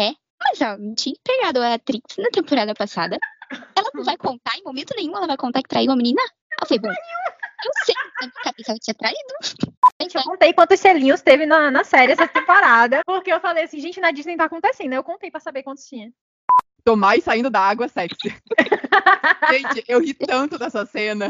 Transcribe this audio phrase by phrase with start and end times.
[0.00, 3.18] é, mas ela não tinha pegado a Trix na temporada passada.
[3.74, 6.22] Ela não vai contar, em momento nenhum ela vai contar que traiu a menina.
[6.60, 9.70] Eu falei, bom, eu sei que na minha cabeça ela tinha traído.
[10.00, 13.02] Gente, eu contei quantos selinhos teve na, na série essa temporada.
[13.04, 14.92] Porque eu falei assim, gente, na Disney tá acontecendo.
[14.92, 16.10] Eu contei pra saber quantos tinha.
[16.84, 18.34] Tomás saindo da água sexy.
[19.50, 21.28] Gente, eu ri tanto dessa cena.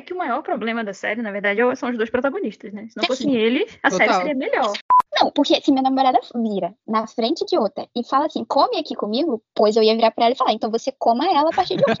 [0.00, 2.86] É que o maior problema da série, na verdade, são os dois protagonistas, né?
[2.88, 4.20] Se não fossem eles, a série Total.
[4.22, 4.72] seria melhor.
[5.20, 8.94] Não, porque se minha namorada vira na frente de outra e fala assim, come aqui
[8.94, 11.76] comigo, pois eu ia virar pra ela e falar, então você coma ela a partir
[11.76, 11.98] de hoje.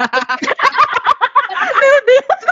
[1.50, 2.49] Olá,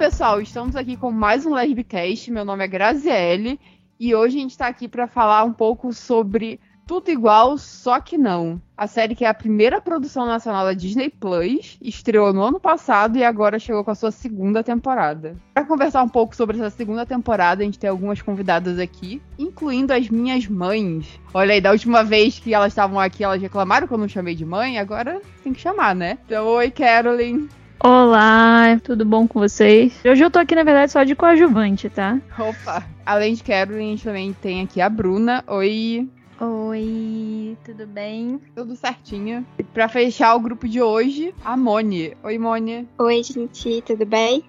[0.00, 0.40] pessoal.
[0.40, 2.30] Estamos aqui com mais um Lesbicast.
[2.30, 3.60] Meu nome é Graziele
[3.98, 8.16] e hoje a gente está aqui para falar um pouco sobre Tudo Igual, Só Que
[8.16, 8.58] Não.
[8.74, 13.18] A série que é a primeira produção nacional da Disney Plus, estreou no ano passado
[13.18, 15.36] e agora chegou com a sua segunda temporada.
[15.52, 19.92] Para conversar um pouco sobre essa segunda temporada, a gente tem algumas convidadas aqui, incluindo
[19.92, 21.20] as minhas mães.
[21.34, 24.34] Olha aí, da última vez que elas estavam aqui, elas reclamaram que eu não chamei
[24.34, 26.16] de mãe, agora tem que chamar, né?
[26.24, 27.50] Então, oi, Carolyn.
[27.82, 29.98] Olá, tudo bom com vocês?
[30.04, 32.20] Hoje eu tô aqui, na verdade, só de coadjuvante, tá?
[32.38, 32.84] Opa!
[33.06, 35.42] Além de Carolyn, a gente também tem aqui a Bruna.
[35.46, 36.06] Oi,
[36.38, 38.38] Oi, tudo bem?
[38.54, 39.46] tudo certinho.
[39.58, 42.14] E pra fechar o grupo de hoje, a Moni.
[42.22, 42.86] Oi, Moni.
[42.98, 44.44] Oi, gente, tudo bem?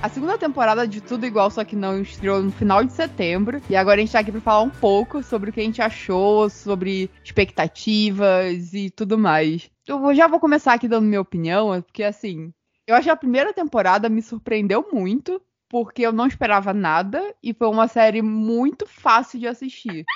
[0.00, 3.60] A segunda temporada de Tudo Igual, só que não estreou no final de setembro.
[3.68, 5.82] E agora a gente tá aqui pra falar um pouco sobre o que a gente
[5.82, 9.68] achou, sobre expectativas e tudo mais.
[9.84, 12.52] Eu já vou começar aqui dando minha opinião, porque assim,
[12.86, 15.42] eu acho que a primeira temporada me surpreendeu muito.
[15.70, 20.06] Porque eu não esperava nada e foi uma série muito fácil de assistir.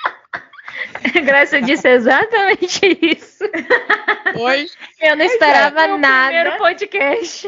[1.25, 3.43] Graça disse exatamente isso.
[4.35, 4.67] Oi?
[4.99, 6.25] Eu não é, esperava Meu nada.
[6.27, 7.47] primeiro podcast.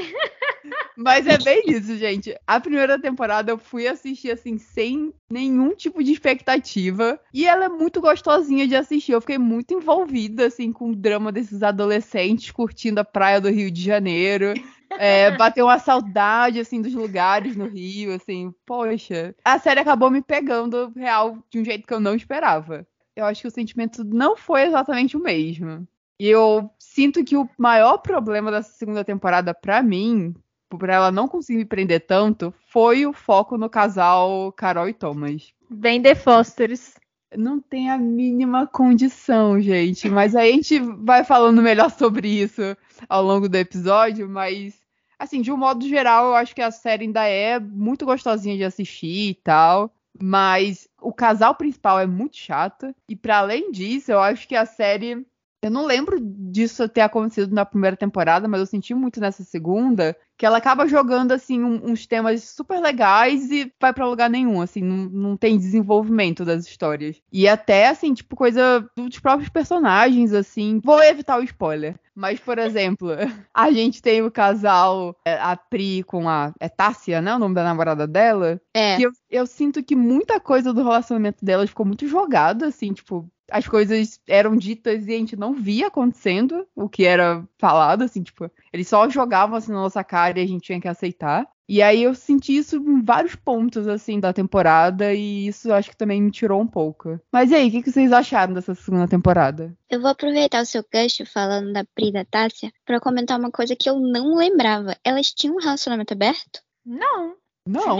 [0.95, 2.35] Mas é bem isso, gente.
[2.45, 7.19] A primeira temporada eu fui assistir assim, sem nenhum tipo de expectativa.
[7.33, 9.11] E ela é muito gostosinha de assistir.
[9.11, 13.69] Eu fiquei muito envolvida, assim, com o drama desses adolescentes curtindo a praia do Rio
[13.69, 14.53] de Janeiro.
[14.91, 19.35] É, bateu uma saudade, assim, dos lugares no Rio, assim, poxa.
[19.43, 22.87] A série acabou me pegando, real, de um jeito que eu não esperava.
[23.15, 25.87] Eu acho que o sentimento não foi exatamente o mesmo.
[26.19, 30.33] E eu sinto que o maior problema dessa segunda temporada, pra mim,
[30.69, 35.53] por ela não conseguir me prender tanto, foi o foco no casal Carol e Thomas.
[35.69, 36.95] Bem The Fosters.
[37.35, 40.09] Não tem a mínima condição, gente.
[40.09, 42.61] Mas aí a gente vai falando melhor sobre isso
[43.09, 44.29] ao longo do episódio.
[44.29, 44.75] Mas,
[45.19, 48.63] assim, de um modo geral, eu acho que a série ainda é muito gostosinha de
[48.63, 49.93] assistir e tal.
[50.21, 52.93] Mas o casal principal é muito chato.
[53.07, 55.25] E para além disso, eu acho que a série.
[55.61, 60.15] Eu não lembro disso ter acontecido na primeira temporada, mas eu senti muito nessa segunda.
[60.37, 64.61] Que ela acaba jogando, assim, um- uns temas super legais e vai pra lugar nenhum,
[64.61, 67.21] assim, não, não tem desenvolvimento das histórias.
[67.31, 70.81] E até, assim, tipo, coisa dos próprios personagens, assim.
[70.83, 71.95] Vou evitar o spoiler.
[72.13, 73.09] Mas, por exemplo,
[73.53, 76.53] a gente tem o casal, é, a Pri com a.
[76.59, 77.35] É Tássia, né?
[77.35, 78.59] O nome da namorada dela.
[78.73, 78.99] É.
[78.99, 83.67] Eu, eu sinto que muita coisa do relacionamento delas ficou muito jogada, assim, tipo, as
[83.67, 88.49] coisas eram ditas e a gente não via acontecendo o que era falado, assim, tipo,
[88.73, 91.47] eles só jogavam assim na nossa cara e a gente tinha que aceitar.
[91.67, 95.89] E aí eu senti isso em vários pontos, assim, da temporada, e isso eu acho
[95.89, 97.19] que também me tirou um pouco.
[97.31, 99.75] Mas e aí, o que, que vocês acharam dessa segunda temporada?
[99.89, 103.49] Eu vou aproveitar o seu gancho falando da Pri e da Tássia pra comentar uma
[103.49, 104.95] coisa que eu não lembrava.
[105.03, 106.61] Elas tinham um relacionamento aberto?
[106.85, 107.35] Não.
[107.67, 107.97] Não,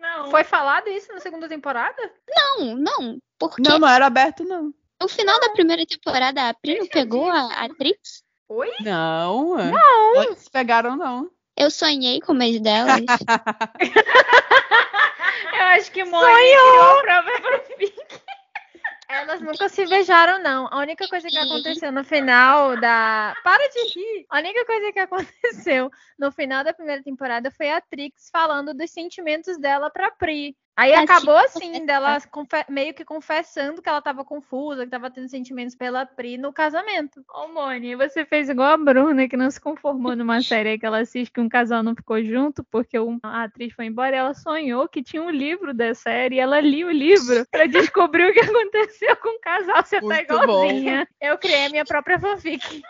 [0.00, 0.30] Não.
[0.30, 1.96] Foi falado isso na segunda temporada?
[2.28, 3.18] Não, não.
[3.38, 4.72] Porque não, não era aberto, não.
[5.00, 8.21] no final da primeira temporada a Pri não pegou a a Trix?
[8.54, 8.70] Oi?
[8.80, 9.56] Não.
[9.56, 10.22] Não.
[10.22, 11.30] Eles se pegaram, não.
[11.56, 13.00] Eu sonhei com o mês delas.
[15.54, 17.92] Eu acho que Mônica criou a prova pro fim.
[19.08, 20.68] Elas nunca se beijaram, não.
[20.70, 23.34] A única coisa que aconteceu no final da.
[23.42, 24.26] Para de rir!
[24.28, 28.90] A única coisa que aconteceu no final da primeira temporada foi a Trix falando dos
[28.90, 30.56] sentimentos dela pra Pri.
[30.74, 31.86] Aí Ah, acabou sim, assim, confessar.
[31.86, 36.38] dela confe- meio que confessando que ela tava confusa, que tava tendo sentimentos pela Pri
[36.38, 37.22] no casamento.
[37.28, 40.86] Ô, Moni, você fez igual a Bruna, que não se conformou numa série aí que
[40.86, 44.18] ela assiste que um casal não ficou junto porque um- a atriz foi embora e
[44.18, 48.30] ela sonhou que tinha um livro da série e ela lia o livro pra descobrir
[48.30, 49.84] o que aconteceu com o casal.
[49.84, 50.64] Você tá Muito bom.
[50.64, 51.08] igualzinha.
[51.20, 52.82] Eu criei a minha própria fanfic.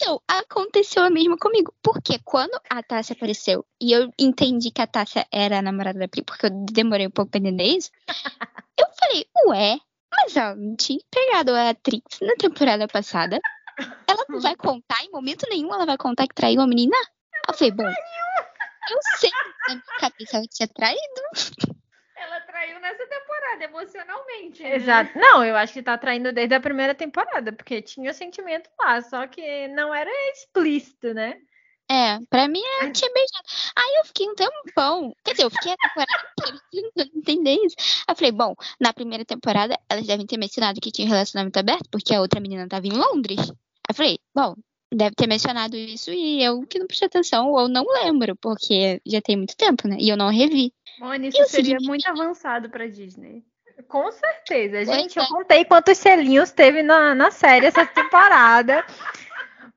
[0.00, 1.74] Então, aconteceu o mesmo comigo.
[1.82, 6.08] Porque quando a Tássia apareceu e eu entendi que a Tássia era a namorada da
[6.08, 7.90] Pri, porque eu demorei um pouco pra entender isso,
[8.78, 9.78] eu falei, ué,
[10.10, 13.38] mas ela não tinha pegado a Trix na temporada passada.
[14.06, 16.96] Ela não vai contar, em momento nenhum ela vai contar que traiu a menina?
[17.46, 21.69] Eu falei, bom, eu sei que na minha cabeça ela tinha traído.
[22.30, 24.62] Ela traiu nessa temporada, emocionalmente.
[24.62, 24.76] né?
[24.76, 25.18] Exato.
[25.18, 29.00] Não, eu acho que tá traindo desde a primeira temporada, porque tinha o sentimento lá,
[29.02, 31.40] só que não era explícito, né?
[31.90, 33.48] É, pra mim ela tinha beijado.
[33.74, 35.12] Aí eu fiquei um tempão.
[35.24, 36.32] Quer dizer, eu fiquei a temporada
[36.72, 37.74] inteira entender isso.
[38.06, 41.58] Aí eu falei, bom, na primeira temporada elas devem ter mencionado que tinha um relacionamento
[41.58, 43.40] aberto, porque a outra menina tava em Londres.
[43.40, 44.54] Aí eu falei, bom,
[44.92, 49.20] deve ter mencionado isso e eu que não prestei atenção, ou não lembro, porque já
[49.20, 49.96] tem muito tempo, né?
[49.98, 50.72] E eu não revi.
[51.00, 53.44] E isso seria muito avançado pra Disney.
[53.88, 54.84] Com certeza.
[54.84, 55.28] Gente, eu é.
[55.28, 58.84] contei quantos selinhos teve na, na série essa temporada.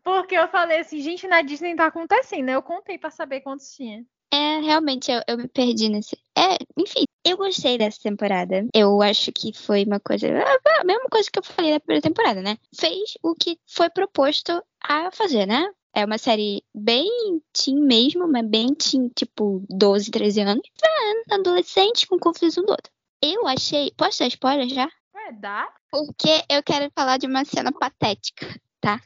[0.04, 2.46] Porque eu falei assim, gente, na Disney tá acontecendo.
[2.46, 2.56] né?
[2.56, 4.06] Eu contei pra saber quantos tinha.
[4.34, 6.18] É, realmente, eu, eu me perdi nesse.
[6.38, 8.68] É, enfim, eu gostei dessa temporada.
[8.74, 10.28] Eu acho que foi uma coisa.
[10.28, 12.58] A mesma coisa que eu falei na primeira temporada, né?
[12.76, 15.70] Fez o que foi proposto a fazer, né?
[15.96, 17.08] É uma série bem
[17.54, 20.68] teen mesmo, mas bem teen, tipo, 12, 13 anos.
[20.84, 22.92] É, adolescente com confusão um do outro.
[23.22, 23.92] Eu achei.
[23.96, 24.90] Posso dar spoiler já?
[25.16, 25.72] Ué, dá?
[25.92, 29.00] Porque eu quero falar de uma cena patética, tá?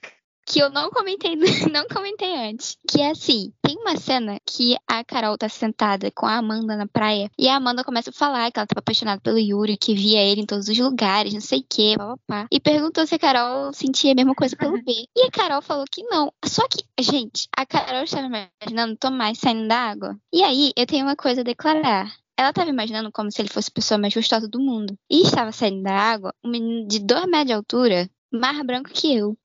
[0.48, 1.36] Que eu não comentei,
[1.72, 2.78] não comentei antes.
[2.90, 6.88] Que é assim, tem uma cena que a Carol tá sentada com a Amanda na
[6.88, 7.30] praia.
[7.38, 10.42] E a Amanda começa a falar que ela tava apaixonada pelo Yuri, que via ele
[10.42, 12.48] em todos os lugares, não sei o quê, papapá.
[12.50, 15.06] E perguntou se a Carol sentia a mesma coisa pelo B.
[15.14, 16.32] E a Carol falou que não.
[16.46, 20.18] Só que, gente, a Carol estava imaginando Tomás saindo da água.
[20.32, 22.10] E aí, eu tenho uma coisa a declarar.
[22.40, 24.98] Ela estava imaginando como se ele fosse a pessoa mais gostosa do mundo.
[25.10, 29.14] E estava saindo da água um menino de 2 metros de altura, mais branco que
[29.14, 29.36] eu.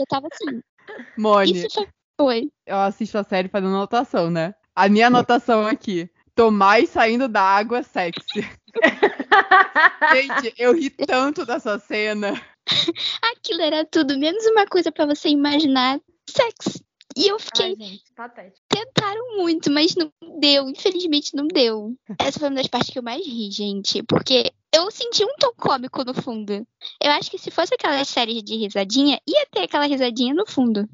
[0.00, 0.62] Eu tava assim.
[1.16, 1.88] Mone, Isso foi.
[2.18, 2.52] Foi.
[2.66, 4.54] eu assisto a série fazendo anotação, né?
[4.74, 6.10] A minha anotação aqui.
[6.34, 8.40] Tomás saindo da água sexy.
[10.12, 12.40] Gente, eu ri tanto dessa cena.
[13.22, 16.82] Aquilo era tudo, menos uma coisa pra você imaginar sexo.
[17.16, 17.76] E eu fiquei.
[17.78, 18.66] Ai, gente, patético.
[18.68, 20.68] Tentaram muito, mas não deu.
[20.68, 21.94] Infelizmente não deu.
[22.18, 24.02] Essa foi uma das partes que eu mais ri, gente.
[24.04, 26.66] Porque eu senti um tom cômico no fundo.
[27.02, 30.88] Eu acho que se fosse aquelas séries de risadinha, ia ter aquela risadinha no fundo.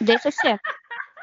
[0.00, 0.60] Dessa cena.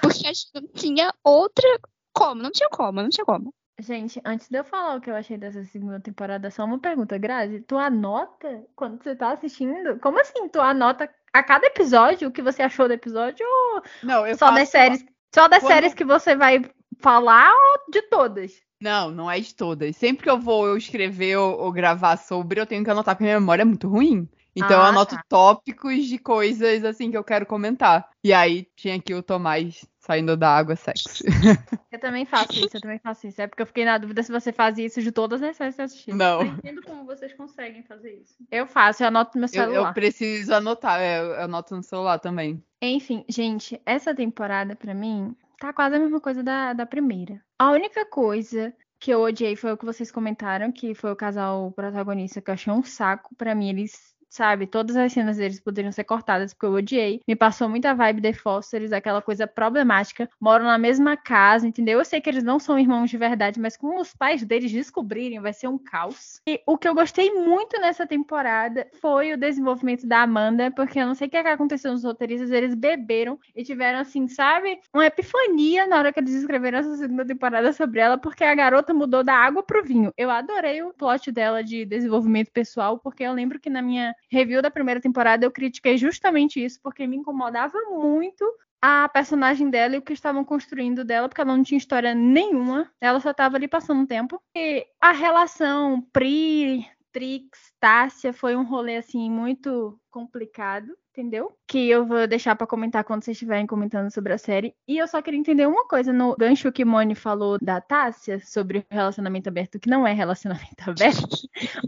[0.01, 1.67] Porque acho que não tinha outra
[2.13, 2.41] como.
[2.41, 3.53] Não tinha como, não tinha como.
[3.79, 7.17] Gente, antes de eu falar o que eu achei dessa segunda temporada, só uma pergunta,
[7.17, 7.61] Grazi.
[7.61, 9.99] Tu anota quando você tá assistindo?
[9.99, 10.47] Como assim?
[10.49, 14.51] Tu anota a cada episódio o que você achou do episódio ou Não, eu só
[14.51, 15.03] das séries?
[15.33, 16.61] Só das Quando- séries que você vai
[16.99, 18.61] falar ou de todas?
[18.79, 19.95] Não, não é de todas.
[19.95, 23.23] Sempre que eu vou eu escrever ou, ou gravar sobre, eu tenho que anotar, porque
[23.23, 24.27] minha memória é muito ruim.
[24.55, 25.23] Então eu Ah, anoto tá.
[25.27, 28.07] tópicos de coisas assim que eu quero comentar.
[28.23, 31.23] E aí tinha aqui o Tomás saindo da água sexy.
[31.91, 33.39] Eu também faço isso, eu também faço isso.
[33.41, 36.11] É porque eu fiquei na dúvida se você fazia isso de todas as séries que.
[36.11, 36.43] Eu Não.
[36.43, 38.35] entendo como vocês conseguem fazer isso.
[38.51, 39.89] Eu faço, eu anoto no meu Eu, celular.
[39.89, 42.61] eu preciso anotar, é, eu anoto no celular também.
[42.81, 47.39] Enfim, gente, essa temporada pra mim tá quase a mesma coisa da, da primeira.
[47.57, 51.71] A única coisa que eu odiei foi o que vocês comentaram, que foi o casal
[51.73, 53.35] protagonista que eu achei um saco.
[53.35, 57.21] Pra mim, eles, sabe, todas as cenas deles poderiam ser cortadas, porque eu odiei.
[57.27, 60.27] Me passou muita vibe The Fosters, aquela coisa problemática.
[60.39, 61.99] Moram na mesma casa, entendeu?
[61.99, 65.39] Eu sei que eles não são irmãos de verdade, mas como os pais deles descobrirem,
[65.39, 66.41] vai ser um caos.
[66.47, 71.05] E o que eu gostei muito nessa temporada foi o desenvolvimento da Amanda, porque eu
[71.05, 75.05] não sei o é que aconteceu nos roteiristas, eles beberam e tiveram, assim, sabe, uma
[75.05, 79.23] epifania na hora que eles escreveram essa segunda temporada sobre ela, porque a garota mudou
[79.23, 80.11] da água pro vinho.
[80.17, 84.61] Eu adorei o plot dela de desenvolvimento pessoal, porque eu lembro que na minha review
[84.61, 88.45] da primeira temporada eu critiquei justamente isso, porque me incomodava muito
[88.81, 92.91] a personagem dela e o que estavam construindo dela, porque ela não tinha história nenhuma,
[92.99, 94.41] ela só tava ali passando tempo.
[94.53, 101.51] E a relação Pri, Trix, Tássia foi um rolê assim muito complicado, entendeu?
[101.67, 104.73] Que eu vou deixar pra comentar quando vocês estiverem comentando sobre a série.
[104.87, 108.77] E eu só queria entender uma coisa no gancho que Moni falou da Tássia sobre
[108.77, 111.27] o relacionamento aberto, que não é relacionamento aberto.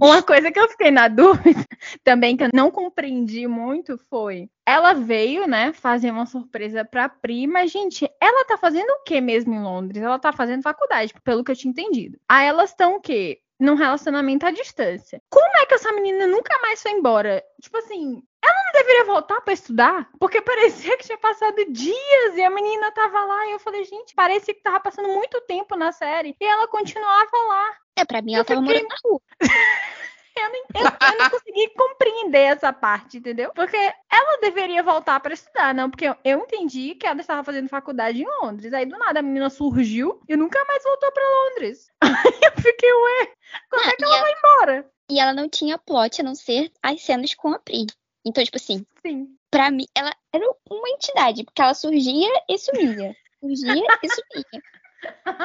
[0.01, 1.63] uma coisa que eu fiquei na dúvida
[2.03, 7.45] também que eu não compreendi muito foi ela veio, né, fazer uma surpresa pra Pri,
[7.45, 10.01] mas, gente, ela tá fazendo o que mesmo em Londres?
[10.01, 12.17] Ela tá fazendo faculdade, pelo que eu tinha entendido.
[12.27, 13.41] Aí elas estão o quê?
[13.59, 15.21] Num relacionamento à distância.
[15.29, 17.41] Como é que essa menina nunca mais foi embora?
[17.61, 20.09] Tipo assim, ela não deveria voltar pra estudar?
[20.19, 23.47] Porque parecia que tinha passado dias e a menina tava lá.
[23.47, 26.35] E eu falei, gente, parecia que tava passando muito tempo na série.
[26.39, 27.77] E ela continuava lá.
[27.97, 29.21] É, pra mim Eu ela tava fiquei- morando na rua.
[30.37, 33.51] Eu, nem, eu, eu não consegui compreender essa parte, entendeu?
[33.53, 33.77] Porque
[34.11, 35.89] ela deveria voltar para estudar, não?
[35.89, 38.73] Porque eu, eu entendi que ela estava fazendo faculdade em Londres.
[38.73, 41.89] Aí do nada a menina surgiu e nunca mais voltou para Londres.
[42.01, 43.31] Aí eu fiquei, ué,
[43.69, 44.91] como é que ela vai embora?
[45.09, 47.85] E ela não tinha plot a não ser as cenas com a Pri.
[48.25, 49.37] Então, tipo assim, Sim.
[49.51, 53.15] pra mim, ela era uma entidade, porque ela surgia e sumia.
[53.39, 54.63] Surgia e sumia.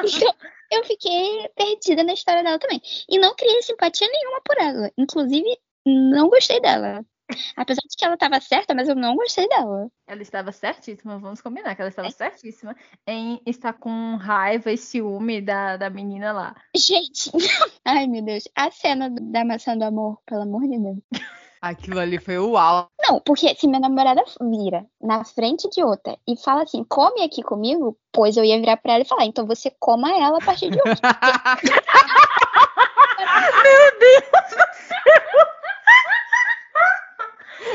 [0.03, 0.33] Então,
[0.71, 2.81] eu fiquei perdida na história dela também.
[3.09, 4.91] E não criei simpatia nenhuma por ela.
[4.97, 7.05] Inclusive, não gostei dela.
[7.55, 9.89] Apesar de que ela tava certa, mas eu não gostei dela.
[10.07, 12.75] Ela estava certíssima, vamos combinar que ela estava certíssima
[13.07, 16.55] em estar com raiva e ciúme da, da menina lá.
[16.75, 17.31] Gente,
[17.85, 18.43] ai meu Deus.
[18.55, 20.97] A cena da maçã do amor, pelo amor de Deus.
[21.61, 22.87] Aquilo ali foi o uau.
[22.99, 27.43] Não, porque se minha namorada vira na frente de outra e fala assim, come aqui
[27.43, 30.71] comigo, pois eu ia virar pra ela e falar, então você coma ela a partir
[30.71, 30.99] de hoje.
[33.63, 34.23] Meu Deus!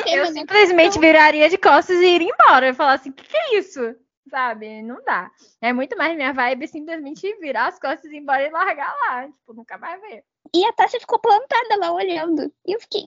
[0.02, 2.66] Tem Eu uma simplesmente viraria de costas e iria embora.
[2.66, 3.94] Eu falar assim, o que, que é isso?
[4.28, 4.82] Sabe?
[4.82, 5.30] Não dá.
[5.60, 9.28] É muito mais minha vibe simplesmente virar as costas e ir embora e largar lá.
[9.28, 10.24] Tipo, nunca mais ver.
[10.52, 12.52] E a Tássia ficou plantada lá olhando.
[12.66, 13.06] E eu fiquei,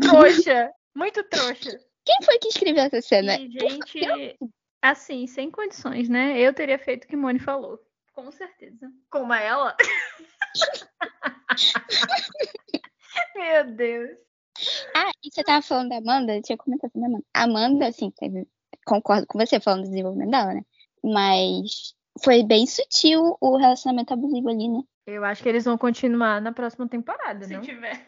[0.00, 0.70] Trouxa.
[0.94, 1.78] Muito trouxa.
[2.04, 3.36] quem foi que escreveu essa cena?
[3.38, 4.36] E, gente,
[4.82, 6.38] assim, sem condições, né?
[6.38, 7.78] Eu teria feito o que Moni falou.
[8.12, 8.90] Com certeza.
[9.10, 9.74] Como ela?
[13.34, 14.10] Meu Deus.
[14.94, 17.24] Ah, e você tava falando da Amanda, deixa eu comentar sobre a Amanda.
[17.34, 18.46] A Amanda, assim, teve,
[18.84, 20.62] concordo com você falando do desenvolvimento dela, né?
[21.02, 24.82] Mas foi bem sutil o relacionamento abusivo ali, né?
[25.06, 27.62] Eu acho que eles vão continuar na próxima temporada, Se não?
[27.62, 28.04] tiver.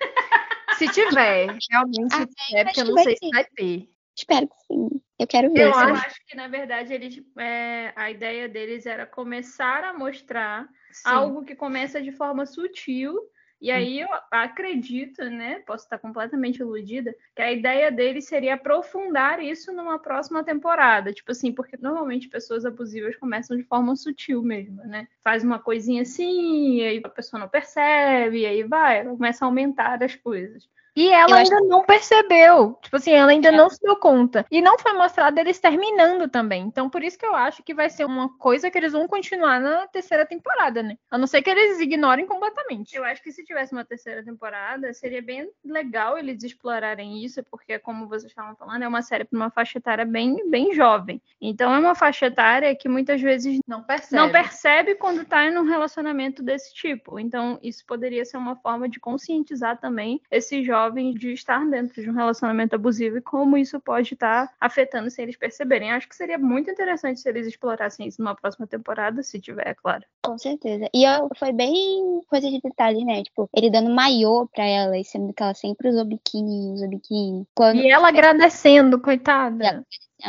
[0.78, 3.26] Se tiver, realmente, Ah, se tiver, porque eu acho não sei ter.
[3.26, 3.88] se vai ter.
[4.16, 4.88] Espero que sim.
[5.18, 5.60] Eu quero ver.
[5.62, 5.92] Eu Eu sabe?
[5.92, 6.06] acho.
[6.06, 11.02] acho que, na verdade, eles, é, a ideia deles era começar a mostrar Sim.
[11.08, 13.18] algo que começa de forma sutil.
[13.60, 15.60] E aí eu acredito, né?
[15.60, 21.12] Posso estar completamente iludida, que a ideia deles seria aprofundar isso numa próxima temporada.
[21.12, 25.08] Tipo assim, porque normalmente pessoas abusivas começam de forma sutil mesmo, né?
[25.22, 29.48] Faz uma coisinha assim, e aí a pessoa não percebe, e aí vai, começa a
[29.48, 30.68] aumentar as coisas.
[30.96, 32.78] E ela acho ainda não percebeu.
[32.82, 33.52] Tipo assim, ela ainda É.
[33.52, 34.46] não se deu conta.
[34.50, 36.62] E não foi mostrado eles terminando também.
[36.62, 39.60] Então, por isso que eu acho que vai ser uma coisa que eles vão continuar
[39.60, 40.96] na terceira temporada, né?
[41.10, 42.94] A não ser que eles ignorem completamente.
[42.96, 47.78] Eu acho que se tivesse uma terceira temporada, seria bem legal eles explorarem isso, porque,
[47.78, 51.20] como vocês estavam falando, é uma série para uma faixa etária bem, bem jovem.
[51.40, 54.22] Então, é uma faixa etária que muitas vezes Não percebe.
[54.22, 57.18] não percebe quando está em um relacionamento desse tipo.
[57.18, 62.10] Então, isso poderia ser uma forma de conscientizar também esses jovens de estar dentro de
[62.10, 65.90] um relacionamento abusivo e como isso pode estar afetando sem eles perceberem.
[65.92, 69.74] Acho que seria muito interessante se eles explorassem isso numa próxima temporada, se tiver, é
[69.74, 70.04] claro.
[70.22, 70.88] Com certeza.
[70.94, 73.22] E eu, foi bem coisa de detalhe, né?
[73.22, 77.46] Tipo, ele dando maiô pra ela, e sendo que ela sempre usou biquíni, usou biquíni.
[77.54, 79.64] Quando E ela agradecendo, coitada.
[79.64, 79.84] Ela-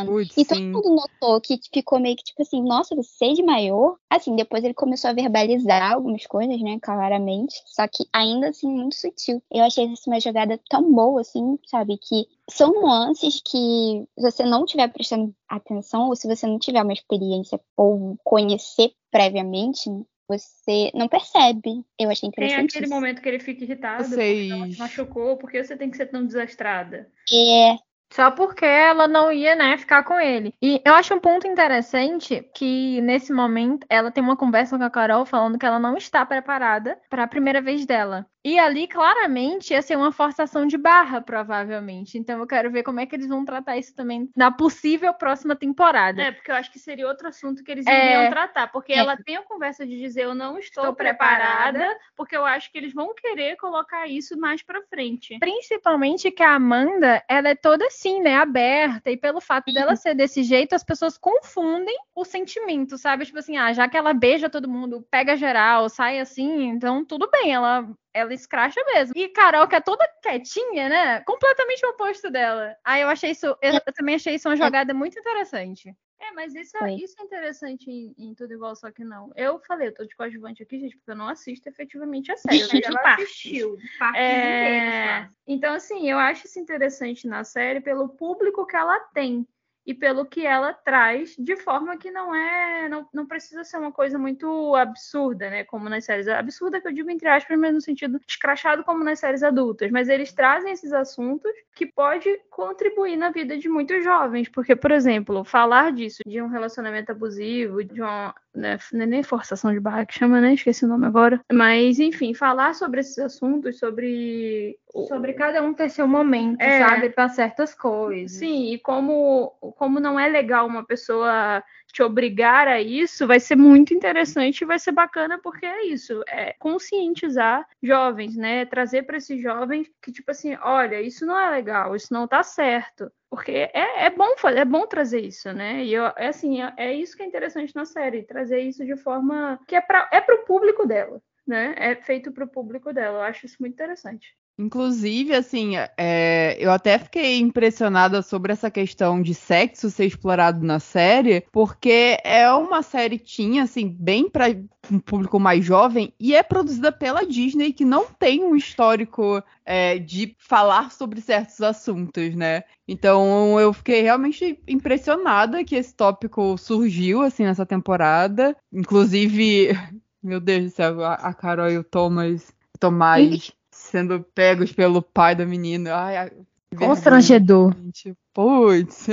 [0.06, 0.72] Putz, E todo sim.
[0.72, 3.98] mundo notou que ficou meio que tipo assim, nossa, você de maiô?
[4.10, 7.56] Assim, depois ele começou a verbalizar algumas coisas, né, claramente.
[7.66, 9.42] Só que ainda assim, muito sutil.
[9.52, 11.98] Eu achei isso uma jogada tão boa, assim, sabe?
[11.98, 16.82] Que são nuances que se você não tiver prestando atenção, ou se você não tiver
[16.82, 19.90] uma experiência ou conhecer previamente,
[20.28, 21.86] você não percebe.
[22.00, 22.78] Eu achei Tem interessante.
[22.78, 24.74] aquele momento que ele fica irritado, porque ela Vocês.
[24.74, 27.10] se machucou, porque você tem que ser tão desastrada.
[27.32, 27.78] É,
[28.16, 30.54] Só porque ela não ia, né, ficar com ele.
[30.62, 34.90] E eu acho um ponto interessante que nesse momento ela tem uma conversa com a
[34.90, 38.26] Carol falando que ela não está preparada para a primeira vez dela.
[38.46, 42.16] E ali claramente ia ser uma forçação de barra, provavelmente.
[42.16, 45.56] Então eu quero ver como é que eles vão tratar isso também na possível próxima
[45.56, 46.22] temporada.
[46.22, 48.06] É, porque eu acho que seria outro assunto que eles É.
[48.20, 48.68] iriam tratar.
[48.68, 48.98] Porque É.
[48.98, 52.00] ela tem a conversa de dizer eu não estou, Estou preparada, preparada.
[52.16, 55.40] porque eu acho que eles vão querer colocar isso mais pra frente.
[55.40, 60.14] Principalmente que a Amanda, ela é toda assim, né, aberta, e pelo fato dela ser
[60.14, 63.26] desse jeito, as pessoas confundem o sentimento, sabe?
[63.26, 67.28] Tipo assim, ah, já que ela beija todo mundo, pega geral, sai assim, então tudo
[67.32, 69.14] bem, ela ela escracha mesmo.
[69.14, 71.20] E Carol, que é toda quietinha, né?
[71.22, 72.74] Completamente o oposto dela.
[72.82, 75.94] Aí eu achei isso, eu, também achei isso uma jogada muito interessante.
[76.18, 79.34] É, mas isso, é, isso é interessante em, em Tudo Igual Só Que Não.
[79.36, 82.86] Eu falei, eu tô de coadjuvante aqui, gente, porque eu não assisto efetivamente a série.
[82.86, 83.26] Ela partes.
[83.26, 88.78] assistiu partes É, inteiras, Então, assim, eu acho isso interessante na série pelo público que
[88.78, 89.46] ela tem
[89.86, 92.90] e pelo que ela traz, de forma que não é.
[92.90, 95.64] Não, não precisa ser uma coisa muito absurda, né?
[95.64, 96.28] Como nas séries.
[96.28, 99.92] Absurda que eu digo entre aspas, mas no sentido escrachado como nas séries adultas.
[99.92, 104.50] Mas eles trazem esses assuntos que pode contribuir na vida de muitos jovens.
[104.50, 109.74] Porque, por exemplo, falar disso, de um relacionamento abusivo, de uma né, é nem forçação
[109.74, 110.54] de barra que chama, né?
[110.54, 111.42] Esqueci o nome agora.
[111.52, 114.80] Mas, enfim, falar sobre esses assuntos, sobre.
[115.04, 116.80] Sobre cada um ter seu momento, É.
[116.80, 117.10] sabe?
[117.10, 118.38] Para certas coisas.
[118.38, 121.62] Sim, e como, como não é legal uma pessoa
[121.92, 126.24] te obrigar a isso, vai ser muito interessante e vai ser bacana porque é isso,
[126.28, 128.66] é conscientizar jovens, né?
[128.66, 132.44] Trazer para esses jovens que, tipo assim, olha, isso não é legal, isso não tá
[132.44, 133.12] certo.
[133.30, 135.84] Porque é, é bom é bom trazer isso, né?
[135.84, 138.96] E eu, é assim, é, é isso que é interessante na série, trazer isso de
[138.96, 141.74] forma que é para é pro público dela, né?
[141.78, 143.20] É feito pro público dela.
[143.20, 144.36] Eu acho isso muito interessante.
[144.58, 150.80] Inclusive, assim, é, eu até fiquei impressionada sobre essa questão de sexo ser explorado na
[150.80, 154.46] série, porque é uma série tinha, assim, bem para
[154.90, 160.00] um público mais jovem e é produzida pela Disney, que não tem um histórico é,
[160.00, 162.64] de falar sobre certos assuntos, né?
[162.88, 168.56] Então eu fiquei realmente impressionada que esse tópico surgiu, assim, nessa temporada.
[168.72, 169.78] Inclusive,
[170.24, 172.56] meu Deus do céu, a, Carol e o Thomas.
[172.80, 173.52] Tomás
[173.96, 175.96] sendo pegos pelo pai da menina.
[175.96, 176.30] Ai,
[176.78, 177.74] Constrangedor.
[177.74, 178.14] gente.
[178.34, 179.08] Putz.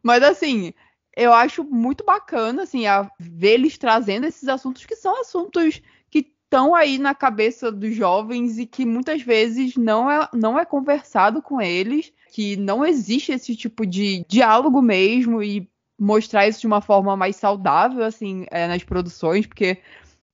[0.00, 0.72] Mas assim,
[1.16, 6.20] eu acho muito bacana assim a ver eles trazendo esses assuntos que são assuntos que
[6.20, 11.42] estão aí na cabeça dos jovens e que muitas vezes não é, não é conversado
[11.42, 16.80] com eles, que não existe esse tipo de diálogo mesmo e mostrar isso de uma
[16.80, 19.78] forma mais saudável assim é, nas produções, porque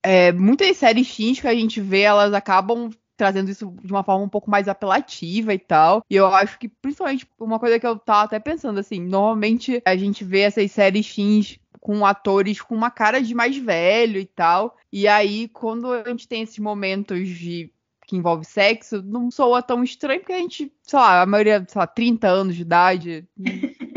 [0.03, 4.25] é, muitas séries teens que a gente vê, elas acabam trazendo isso de uma forma
[4.25, 6.05] um pouco mais apelativa e tal.
[6.09, 9.97] E eu acho que, principalmente, uma coisa que eu tava até pensando, assim, normalmente a
[9.97, 14.77] gente vê essas séries teens com atores com uma cara de mais velho e tal.
[14.93, 17.71] E aí, quando a gente tem esses momentos de
[18.07, 21.79] que envolve sexo, não soa tão estranho, porque a gente, sei lá, a maioria, sei
[21.79, 23.29] lá, 30 anos de idade.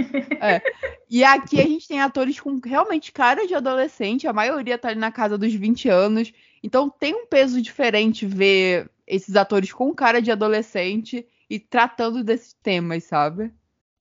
[0.44, 0.60] É.
[1.08, 5.00] E aqui a gente tem atores com realmente cara de adolescente, a maioria tá ali
[5.00, 6.34] na casa dos 20 anos.
[6.64, 12.54] Então tem um peso diferente ver esses atores com cara de adolescente e tratando desses
[12.54, 13.52] temas, sabe?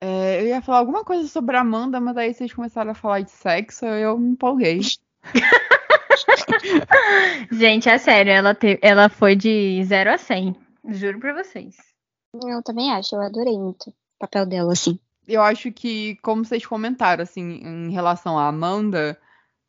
[0.01, 3.21] É, eu ia falar alguma coisa sobre a Amanda, mas aí vocês começaram a falar
[3.23, 4.81] de sexo, eu me empolguei.
[7.51, 10.55] Gente, é sério, ela, te- ela foi de 0 a 100.
[10.91, 11.77] Juro pra vocês.
[12.35, 14.99] Eu também acho, eu adorei muito o papel dela, assim.
[15.27, 19.19] Eu acho que, como vocês comentaram, assim, em relação à Amanda,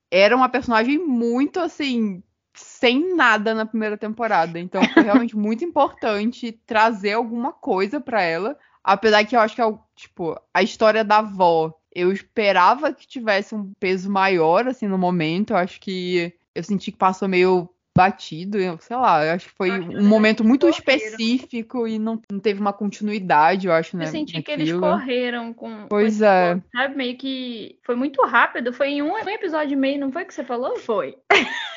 [0.10, 4.60] era uma personagem muito, assim, sem nada na primeira temporada.
[4.60, 8.58] Então foi realmente muito importante trazer alguma coisa pra ela.
[8.84, 13.08] Apesar que eu acho que, é o- tipo, a história da avó, eu esperava que
[13.08, 15.52] tivesse um peso maior, assim, no momento.
[15.52, 19.56] Eu acho que eu senti que passou meio batido, eu- sei lá, eu acho que
[19.56, 20.80] foi acho que um momento muito correram.
[21.02, 24.06] específico e não, não teve uma continuidade, eu acho, né?
[24.06, 24.80] Eu senti que eles naquilo.
[24.82, 25.88] correram com.
[25.90, 26.62] Pois com é.
[26.74, 27.78] Sabe, meio que.
[27.84, 28.72] Foi muito rápido.
[28.74, 30.78] Foi em um, um episódio e meio, não foi que você falou?
[30.80, 31.18] Foi.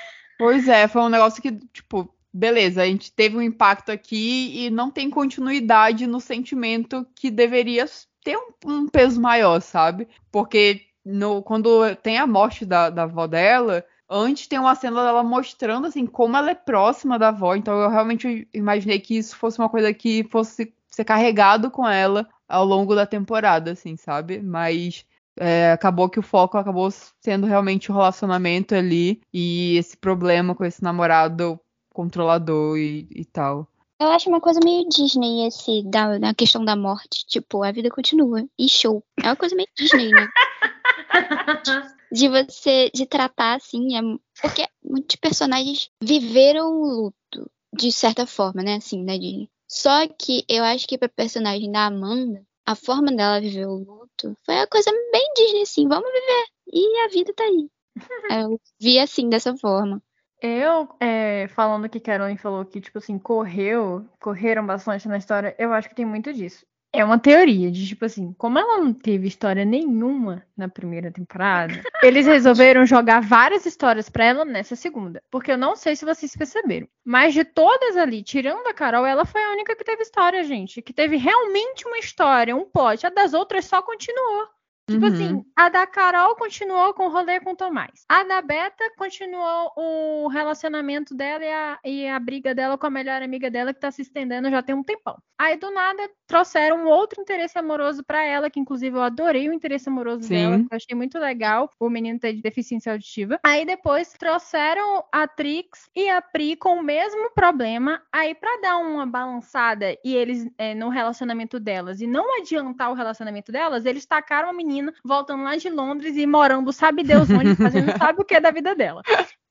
[0.45, 4.69] Pois é, foi um negócio que, tipo, beleza, a gente teve um impacto aqui e
[4.69, 7.87] não tem continuidade no sentimento que deveria
[8.23, 10.07] ter um, um peso maior, sabe?
[10.31, 15.23] Porque no, quando tem a morte da, da avó dela, antes tem uma cena dela
[15.23, 17.55] mostrando, assim, como ela é próxima da avó.
[17.55, 22.29] Então eu realmente imaginei que isso fosse uma coisa que fosse ser carregado com ela
[22.47, 24.43] ao longo da temporada, assim, sabe?
[24.43, 25.07] Mas
[25.39, 30.65] é, acabou que o foco acabou sendo realmente o relacionamento ali e esse problema com
[30.65, 31.59] esse namorado
[31.91, 33.69] controlador e, e tal.
[34.01, 37.25] Eu acho uma coisa meio Disney, esse, da, da questão da morte.
[37.27, 38.45] Tipo, a vida continua.
[38.59, 39.03] E show.
[39.23, 40.29] É uma coisa meio Disney, né?
[42.13, 44.01] de você, de tratar assim, é,
[44.41, 48.77] porque muitos personagens viveram o luto, de certa forma, né?
[48.77, 49.17] Assim, né?
[49.17, 53.75] De, só que eu acho que pra personagem da Amanda, a forma dela viver o
[53.75, 56.47] luto foi uma coisa bem Disney, assim, vamos viver.
[56.73, 57.69] E a vida tá aí.
[58.45, 60.03] Eu vi assim, dessa forma.
[60.41, 65.73] Eu, é, falando que Carolyn falou que, tipo assim, correu, correram bastante na história, eu
[65.73, 66.67] acho que tem muito disso.
[66.95, 71.75] É uma teoria de, tipo assim, como ela não teve história nenhuma na primeira temporada,
[72.05, 75.21] eles resolveram jogar várias histórias pra ela nessa segunda.
[75.29, 76.87] Porque eu não sei se vocês perceberam.
[77.05, 80.81] Mas de todas ali, tirando a Carol, ela foi a única que teve história, gente.
[80.81, 83.05] Que teve realmente uma história, um plot.
[83.05, 84.47] A das outras só continuou.
[84.91, 85.13] Tipo Uhum.
[85.13, 88.05] assim, a da Carol continuou com o rolê com o Tomás.
[88.07, 92.91] A da Beta continuou o relacionamento dela e a, e a briga dela com a
[92.91, 95.17] melhor amiga dela, que tá se estendendo já tem um tempão.
[95.39, 99.53] Aí, do nada, trouxeram um outro interesse amoroso pra ela, que inclusive eu adorei o
[99.55, 100.35] interesse amoroso Sim.
[100.35, 103.41] dela, que eu achei muito legal, o menino ter deficiência auditiva.
[103.43, 108.03] Aí depois trouxeram a Trix e a Pri com o mesmo problema.
[108.13, 112.95] Aí, pra dar uma balançada e eles é, no relacionamento delas e não adiantar o
[112.95, 117.31] relacionamento delas, eles tacaram a menina menina voltando lá de Londres e morando, sabe Deus
[117.31, 119.03] onde, fazendo sabe o que da vida dela.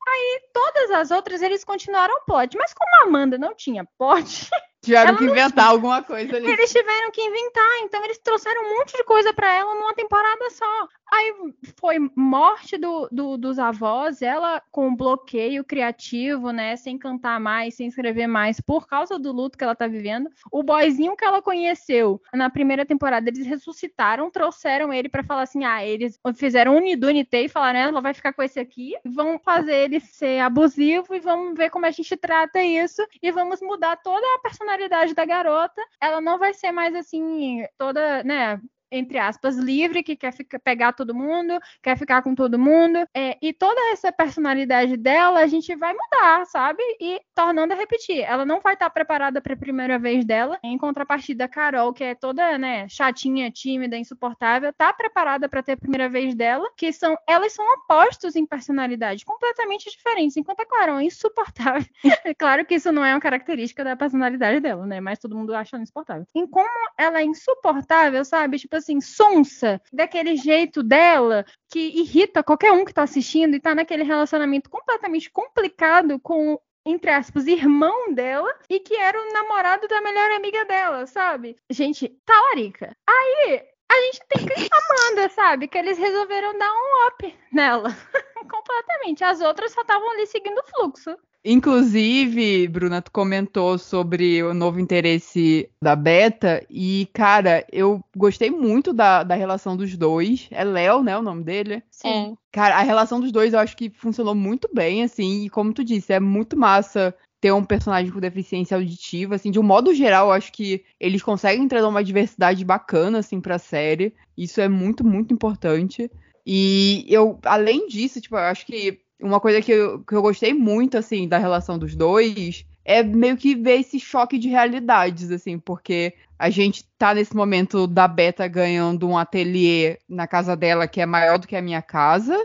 [0.08, 4.50] Aí todas as outras eles continuaram plot, mas como a Amanda não tinha plot,
[4.84, 6.46] Tiveram que inventar alguma coisa ali.
[6.46, 10.50] eles tiveram que inventar, então eles trouxeram um monte de coisa pra ela numa temporada
[10.50, 10.88] só.
[11.13, 11.34] Aí
[11.80, 16.76] foi morte do, do- dos avós, ela com bloqueio criativo, né?
[16.76, 20.30] Sem cantar mais, sem escrever mais, por causa do luto que ela tá vivendo.
[20.52, 25.63] O boyzinho que ela conheceu na primeira temporada, eles ressuscitaram, trouxeram ele pra falar assim:
[25.63, 29.93] ah, eles fizeram unidunité e falaram, ela vai ficar com esse aqui, vão fazer ele
[30.00, 34.40] ser abusivo e vamos ver como a gente trata isso e vamos mudar toda a
[34.40, 35.82] personalidade da garota.
[36.02, 38.60] Ela não vai ser mais assim, toda, né?
[38.94, 43.00] Entre aspas, livre, que quer ficar, pegar todo mundo, quer ficar com todo mundo.
[43.14, 46.84] É, e toda essa personalidade dela, a gente vai mudar, sabe?
[47.02, 48.20] E tornando a repetir.
[48.20, 50.60] Ela não vai estar preparada para a primeira vez dela.
[50.64, 55.72] Em contrapartida, a Carol, que é toda, né, chatinha, tímida, insuportável, tá preparada para ter
[55.72, 60.38] a primeira vez dela, que são, elas são opostos em personalidade, completamente diferentes.
[60.38, 61.88] Enquanto a Carol é insuportável.
[62.26, 65.00] é claro que isso não é uma característica da personalidade dela, né?
[65.00, 66.28] Mas todo mundo acha ela insuportável.
[66.36, 68.60] Em como ela é insuportável, sabe?
[68.60, 73.74] Tipo assim, sonsa, daquele jeito dela que irrita qualquer um que tá assistindo e tá
[73.74, 80.02] naquele relacionamento completamente complicado com entre aspas, irmão dela e que era o namorado da
[80.02, 81.56] melhor amiga dela, sabe?
[81.69, 82.93] Gente, talarica.
[83.08, 85.67] Aí a gente tem que Amanda, sabe?
[85.67, 87.89] Que eles resolveram dar um up nela.
[88.50, 89.24] Completamente.
[89.24, 91.17] As outras só estavam ali seguindo o fluxo.
[91.46, 98.94] Inclusive, Bruna, tu comentou sobre o novo interesse da Beta e, cara, eu gostei muito
[98.94, 100.48] da, da relação dos dois.
[100.52, 101.84] É Léo, né, o nome dele?
[102.06, 102.32] É.
[102.50, 105.84] Cara, a relação dos dois eu acho que funcionou muito bem, assim, e como tu
[105.84, 110.28] disse, é muito massa ter um personagem com deficiência auditiva, assim, de um modo geral,
[110.28, 114.14] eu acho que eles conseguem trazer uma diversidade bacana, assim, pra série.
[114.38, 116.10] Isso é muito, muito importante.
[116.46, 120.54] E eu, além disso, tipo, eu acho que uma coisa que eu, que eu gostei
[120.54, 125.58] muito, assim, da relação dos dois é meio que ver esse choque de realidades, assim,
[125.58, 131.00] porque a gente tá nesse momento da Beta ganhando um ateliê na casa dela que
[131.00, 132.38] é maior do que a minha casa.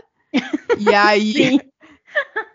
[0.77, 1.33] E aí.
[1.33, 1.59] Sim.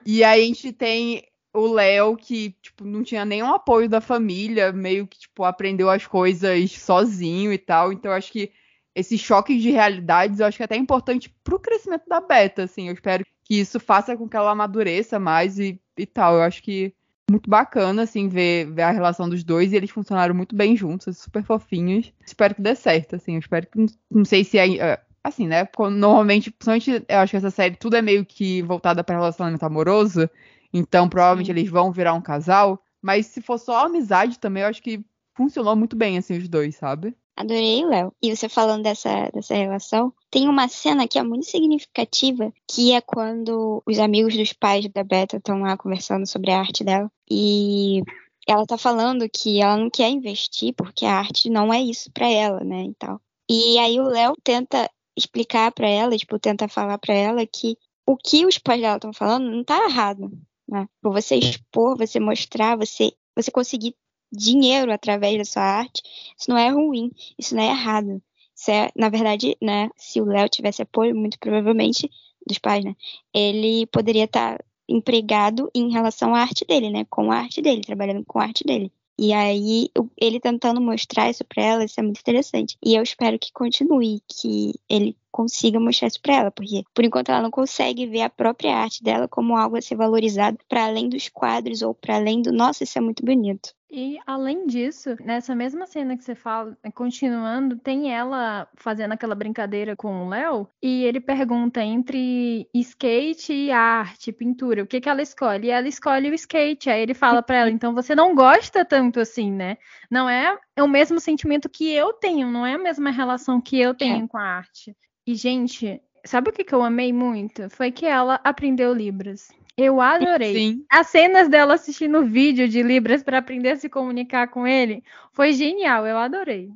[0.06, 1.22] E aí a gente tem
[1.54, 6.06] o Léo que, tipo, não tinha nenhum apoio da família, meio que, tipo, aprendeu as
[6.06, 7.90] coisas sozinho e tal.
[7.90, 8.52] Então eu acho que
[8.94, 12.88] esse choque de realidades eu acho que é até importante pro crescimento da Beta, assim.
[12.88, 16.34] Eu espero que isso faça com que ela amadureça mais e, e tal.
[16.34, 16.94] Eu acho que
[17.30, 21.18] muito bacana, assim, ver, ver a relação dos dois e eles funcionaram muito bem juntos,
[21.18, 22.12] super fofinhos.
[22.24, 23.34] Espero que dê certo, assim.
[23.34, 23.86] Eu espero que.
[24.10, 25.00] Não, sei se é.
[25.22, 25.66] Assim, né?
[25.78, 30.28] Normalmente, principalmente, eu acho que essa série tudo é meio que voltada para relacionamento amoroso.
[30.70, 31.52] Então, provavelmente Sim.
[31.52, 32.82] eles vão virar um casal.
[33.00, 35.04] Mas se for só amizade também, eu acho que
[35.34, 37.16] funcionou muito bem, assim, os dois, sabe?
[37.36, 38.12] Adorei, Léo.
[38.22, 43.00] E você falando dessa, dessa relação, tem uma cena que é muito significativa, que é
[43.00, 47.10] quando os amigos dos pais da Beta estão lá conversando sobre a arte dela.
[47.28, 48.02] E
[48.46, 52.28] ela tá falando que ela não quer investir porque a arte não é isso pra
[52.28, 53.20] ela, né, e tal.
[53.50, 58.16] E aí o Léo tenta explicar pra ela, tipo, tenta falar pra ela que o
[58.16, 60.30] que os pais dela estão falando não tá errado,
[60.68, 60.86] né?
[61.00, 63.96] Por você expor, você mostrar, você você conseguir
[64.36, 66.02] dinheiro através da sua arte,
[66.38, 68.22] isso não é ruim, isso não é errado.
[68.56, 72.10] Isso é, na verdade, né, se o Léo tivesse apoio, muito provavelmente,
[72.46, 72.94] dos pais, né,
[73.32, 78.24] ele poderia estar empregado em relação à arte dele, né, com a arte dele, trabalhando
[78.24, 78.92] com a arte dele.
[79.18, 79.88] E aí,
[80.20, 82.76] ele tentando mostrar isso pra ela, isso é muito interessante.
[82.84, 87.30] E eu espero que continue, que ele consiga mostrar isso pra ela, porque por enquanto
[87.30, 91.08] ela não consegue ver a própria arte dela como algo a ser valorizado para além
[91.08, 93.74] dos quadros ou para além do, nossa, isso é muito bonito.
[93.96, 99.94] E além disso, nessa mesma cena que você fala, continuando, tem ela fazendo aquela brincadeira
[99.94, 105.22] com o Léo e ele pergunta entre skate e arte, pintura, o que que ela
[105.22, 105.68] escolhe?
[105.68, 106.90] E ela escolhe o skate.
[106.90, 109.78] Aí ele fala pra ela, então você não gosta tanto assim, né?
[110.10, 113.78] Não é, é o mesmo sentimento que eu tenho, não é a mesma relação que
[113.78, 114.96] eu tenho com a arte.
[115.26, 117.70] E gente, sabe o que que eu amei muito?
[117.70, 119.48] Foi que ela aprendeu Libras.
[119.76, 120.54] Eu adorei.
[120.54, 120.84] Sim.
[120.90, 125.52] As cenas dela assistindo vídeo de Libras para aprender a se comunicar com ele foi
[125.52, 126.70] genial, eu adorei.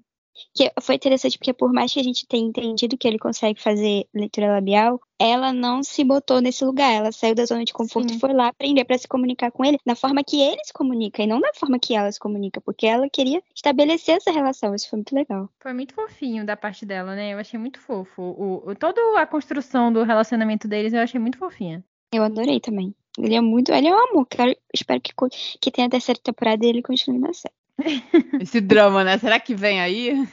[0.54, 4.06] Que foi interessante porque por mais que a gente tenha entendido que ele consegue fazer
[4.14, 8.16] leitura labial, ela não se botou nesse lugar, ela saiu da zona de conforto Sim.
[8.16, 11.22] e foi lá aprender para se comunicar com ele da forma que ele se comunica
[11.22, 14.88] e não da forma que ela se comunica, porque ela queria estabelecer essa relação, isso
[14.88, 15.48] foi muito legal.
[15.60, 17.32] Foi muito fofinho da parte dela, né?
[17.34, 18.22] Eu achei muito fofo.
[18.22, 21.84] O, o- toda a construção do relacionamento deles eu achei muito fofinha.
[22.12, 22.94] Eu adorei também.
[23.18, 25.12] Ele é muito, ele é um amor, quero, espero que,
[25.60, 27.52] que tenha a terceira temporada e ele continue na série.
[28.40, 29.18] Esse drama, né?
[29.18, 30.28] Será que vem aí?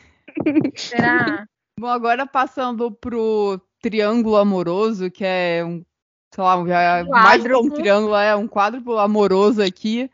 [0.75, 1.47] Será?
[1.79, 5.83] Bom, agora passando pro triângulo amoroso, que é um,
[6.33, 10.09] sei lá, é mais do que um triângulo, é um quádruplo amoroso aqui.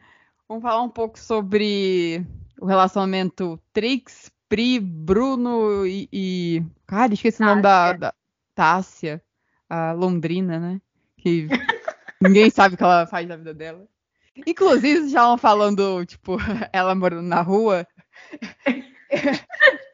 [0.50, 2.26] Vamos falar um pouco sobre
[2.60, 6.10] o relacionamento Trix, Pri, Bruno e.
[6.12, 6.63] e...
[6.86, 8.13] Cara, esqueci o nome da, da
[8.54, 9.24] Tássia,
[9.70, 10.82] a Londrina, né?
[11.17, 11.48] Que
[12.20, 13.88] ninguém sabe o que ela faz da vida dela.
[14.36, 16.38] Inclusive, vocês estavam falando, tipo,
[16.74, 17.86] ela morando na rua.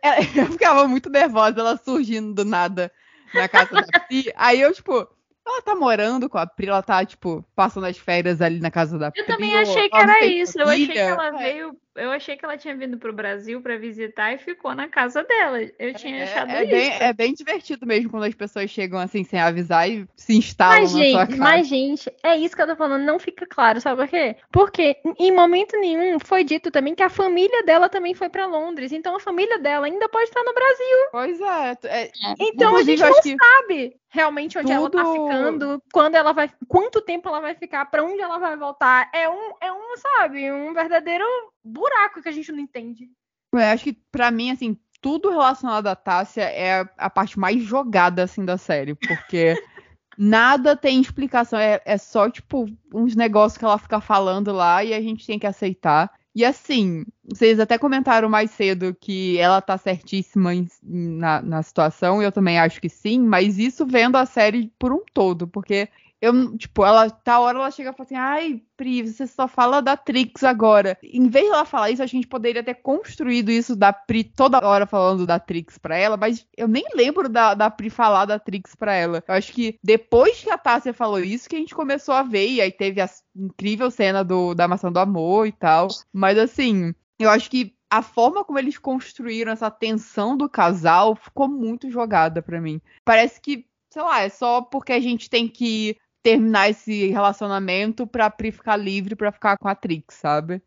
[0.02, 2.92] Ela- Eu ficava muito nervosa, ela surgindo do nada
[3.34, 4.32] na casa da Pri.
[4.36, 5.08] Aí eu, tipo,
[5.46, 8.98] ela tá morando com a Pri, ela tá, tipo, passando as férias ali na casa
[8.98, 9.22] da Pri.
[9.22, 10.60] Eu também achei que era isso.
[10.60, 11.32] Eu achei que ela É.
[11.54, 11.76] veio.
[11.98, 15.60] Eu achei que ela tinha vindo pro Brasil pra visitar e ficou na casa dela.
[15.80, 16.72] Eu tinha achado É, é isso.
[16.72, 20.82] bem, é bem divertido mesmo quando as pessoas chegam assim sem avisar e se instalam
[20.82, 21.38] Mas, na sua gente, casa.
[21.42, 24.36] mas, gente, é isso que eu tô falando, não fica claro, sabe por quê?
[24.52, 28.92] Porque em momento nenhum foi dito também que a família dela também foi pra Londres.
[28.92, 30.98] Então a família dela ainda pode estar no Brasil.
[31.12, 31.78] Pois é.
[31.86, 36.32] é Então a gente não que sabe realmente onde ela tá tudo- ficando, quando ela
[36.32, 39.10] vai, quanto tempo ela vai ficar, pra onde ela vai voltar.
[39.14, 41.26] É um, é um, sabe, um verdadeiro
[41.68, 43.10] buraco que a gente não entende.
[43.54, 48.24] Eu acho que pra mim, assim, tudo relacionado à Tássia é a parte mais jogada,
[48.24, 48.96] assim, da série.
[48.96, 49.56] Porque
[50.18, 51.60] nada tem explicação.
[51.60, 55.40] É, é só, tipo, uns negócios que ela fica falando lá e a gente tem
[55.40, 56.12] que aceitar.
[56.36, 62.22] E assim, vocês até comentaram mais cedo que ela tá certíssima em- na, na situação,
[62.22, 65.90] e eu também acho que sim, mas isso vendo a série por um todo, porque
[66.20, 69.82] eu, tipo, ela, tá hora ela chega e fala assim, ai, Pri, você só fala
[69.82, 70.98] da Trix agora.
[71.04, 74.66] Em vez de ela falar isso, a gente poderia ter construído isso da Pri toda
[74.66, 78.40] hora falando da Trix pra ela, mas eu nem lembro da, da Pri falar da
[78.40, 79.24] Trix pra ela.
[79.28, 82.48] Eu acho que depois que a Tássia falou isso, que a gente começou a ver,
[82.50, 85.88] e aí teve a incrível cena do, da maçã do amor e tal.
[86.12, 91.48] Mas assim, eu acho que a forma como eles construíram essa tensão do casal ficou
[91.48, 92.82] muito jogada pra mim.
[93.06, 95.98] Parece que, sei lá, é só porque a gente tem que
[96.28, 100.62] terminar esse relacionamento pra Pri ficar livre pra ficar com a Trix, sabe?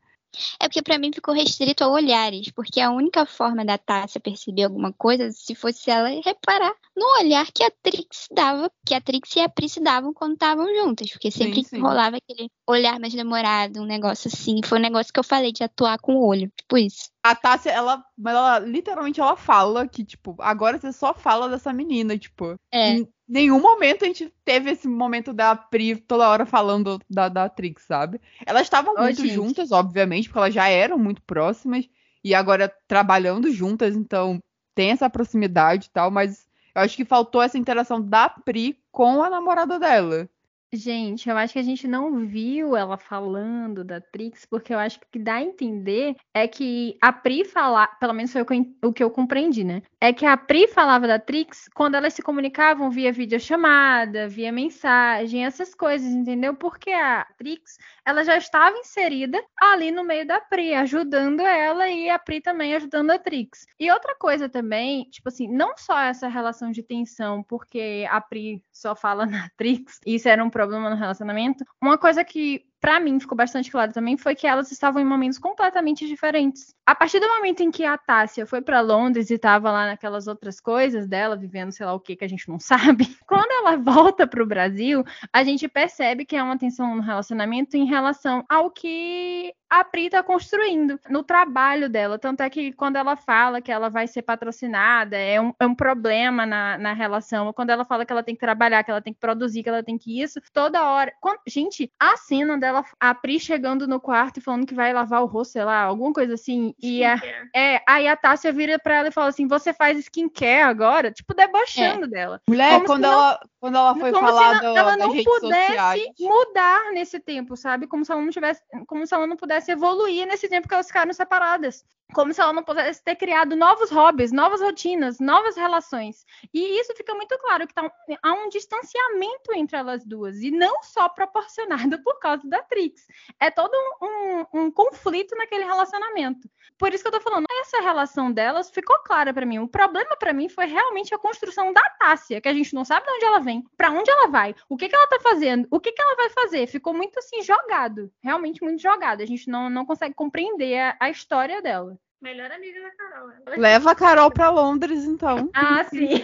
[0.59, 4.63] É porque pra mim ficou restrito a olhares, porque a única forma da Tássia perceber
[4.63, 9.37] alguma coisa se fosse ela reparar no olhar que a Trix dava, que a Trix
[9.37, 11.81] e a Pri se davam quando estavam juntas, porque sempre Sim, sim.
[11.81, 14.61] rolava aquele olhar mais demorado, um negócio assim.
[14.65, 17.11] Foi um negócio que eu falei de atuar com o olho, tipo isso.
[17.23, 21.73] A Tássia, ela, mas ela literalmente ela fala que, tipo, agora você só fala dessa
[21.73, 22.55] menina, tipo.
[22.73, 22.93] É.
[22.93, 27.49] Em nenhum momento a gente teve esse momento da Pri toda hora falando da, da
[27.49, 28.21] Trix, sabe?
[28.47, 29.35] Elas estavam muito gente.
[29.35, 31.89] juntas, obviamente, porque elas já eram muito próximas
[32.25, 34.43] e agora trabalhando juntas, então
[34.75, 39.23] tem essa proximidade e tal, mas eu acho que faltou essa interação da Pri com
[39.23, 40.29] a namorada dela.
[40.73, 45.01] Gente, eu acho que a gente não viu ela falando da Trix, porque eu acho
[45.01, 48.43] que o que dá a entender é que a Pri falar, pelo menos foi
[48.85, 49.83] o que eu compreendi, né?
[50.01, 55.45] É que a Pri falava da Trix quando elas se comunicavam via videochamada, via mensagem,
[55.45, 56.55] essas coisas, entendeu?
[56.55, 57.77] Porque a Trix,
[58.11, 62.75] ela já estava inserida ali no meio da Pri, ajudando ela e a Pri também
[62.75, 63.67] ajudando a Trix.
[63.79, 68.63] E outra coisa também, tipo assim, não só essa relação de tensão, porque a Pri
[68.73, 71.65] só fala na Trix, isso era um problema no relacionamento.
[71.81, 75.39] Uma coisa que pra mim ficou bastante claro também foi que elas estavam em momentos
[75.39, 76.75] completamente diferentes.
[76.87, 80.27] A partir do momento em que a Tássia foi pra Londres e tava lá naquelas
[80.27, 83.77] outras coisas dela, vivendo sei lá o que que a gente não sabe, quando ela
[83.77, 88.71] volta pro Brasil, a gente percebe que há uma tensão no relacionamento em relação ao
[88.71, 92.19] que a Pri tá construindo no trabalho dela.
[92.19, 95.75] Tanto é que quando ela fala que ela vai ser patrocinada, é um, é um
[95.75, 97.47] problema na, na relação.
[97.47, 99.69] Ou quando ela fala que ela tem que trabalhar, que ela tem que produzir, que
[99.69, 101.13] ela tem que isso, toda hora.
[101.21, 105.23] Quando- gente, a cena dela, a Pri chegando no quarto e falando que vai lavar
[105.23, 106.75] o rosto, sei lá, alguma coisa assim.
[106.83, 107.15] E a,
[107.55, 111.13] é, aí a Tássia vira pra ela e fala assim: você faz skincare agora?
[111.13, 112.41] Tipo, debochando dela.
[112.49, 114.97] Mulher, Como se quando, não- ela, quando ela foi Como falar se não- do- ela
[114.97, 116.03] não pudesse sociais.
[116.19, 117.87] mudar nesse tempo, sabe?
[117.87, 120.87] Como se ela não tivesse, como se ela não pudesse evoluir nesse tempo que elas
[120.87, 121.85] ficaram separadas.
[122.13, 126.25] Como se ela não pudesse ter criado novos hobbies, novas rotinas, novas relações.
[126.53, 127.89] E isso fica muito claro que tá
[128.21, 130.41] há um distanciamento entre elas duas.
[130.43, 133.07] E não só proporcionado por causa da Trix.
[133.39, 136.49] É todo um, um- um conflito naquele relacionamento.
[136.79, 139.59] Por isso que eu tô falando, essa relação delas ficou clara pra mim.
[139.59, 143.05] O problema pra mim foi realmente a construção da Tássia, que a gente não sabe
[143.07, 145.79] de onde ela vem, pra onde ela vai, o que, que ela tá fazendo, o
[145.79, 146.67] que, que ela vai fazer.
[146.67, 149.21] Ficou muito assim jogado, realmente muito jogado.
[149.23, 151.99] A gente não, não consegue compreender a, a história dela.
[152.23, 153.31] Melhor amiga da Carol.
[153.47, 155.49] Ela- Leva a Carol pra Londres, então.
[155.55, 156.23] Ah, sim.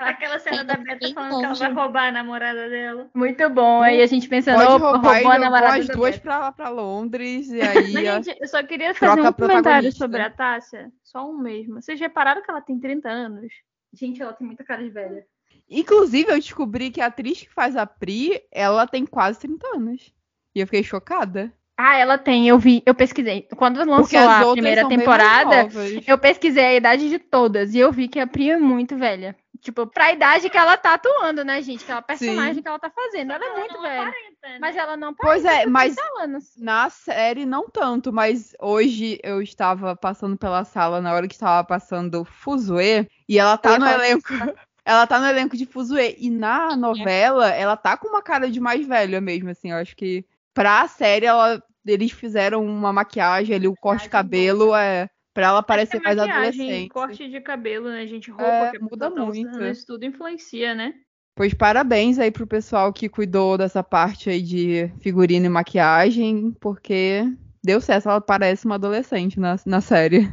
[0.00, 3.08] Aquela cena da Beta falando que ela vai roubar a namorada dela.
[3.14, 3.80] Muito bom.
[3.82, 7.60] Aí a gente pensando, Pode roubar roubou a namorada as duas pra, pra Londres e
[7.60, 7.92] aí.
[7.92, 10.90] Mas, a- gente, eu só queria fazer um comentário sobre a Tássia.
[11.04, 11.80] Só um mesmo.
[11.80, 13.52] Vocês repararam que ela tem 30 anos?
[13.94, 15.24] Gente, ela tem muita cara de velha.
[15.70, 20.12] Inclusive, eu descobri que a atriz que faz a Pri, ela tem quase 30 anos.
[20.54, 21.52] E eu fiquei chocada.
[21.76, 23.48] Ah, ela tem, eu vi, eu pesquisei.
[23.56, 25.68] Quando lançou a primeira temporada,
[26.06, 29.36] eu pesquisei a idade de todas e eu vi que a Pri é muito velha.
[29.60, 31.84] Tipo, pra idade que ela tá atuando, né, gente?
[31.84, 33.32] Aquela personagem que ela tá fazendo.
[33.32, 34.12] Ela é muito velha.
[34.60, 36.52] Mas ela não Pois é, mas 30 anos.
[36.58, 41.64] na série não tanto, mas hoje eu estava passando pela sala na hora que estava
[41.64, 44.28] passando Fuzue e ela Eu tá ia no elenco.
[44.84, 46.16] Ela tá no elenco de Fuzue.
[46.18, 49.70] E na novela, ela tá com uma cara de mais velha mesmo, assim.
[49.70, 54.74] Eu acho que pra série, ela, eles fizeram uma maquiagem ali, o corte de cabelo,
[54.74, 55.08] é.
[55.34, 56.90] Pra ela parecer mais adolescente.
[56.90, 58.30] Corte de cabelo, né, gente?
[58.30, 59.48] Roupa É, que a muda tá muito.
[59.48, 60.92] usando, Isso tudo influencia, né?
[61.34, 67.24] Pois parabéns aí pro pessoal que cuidou dessa parte aí de figurino e maquiagem, porque
[67.64, 70.30] deu certo, ela parece uma adolescente na, na série.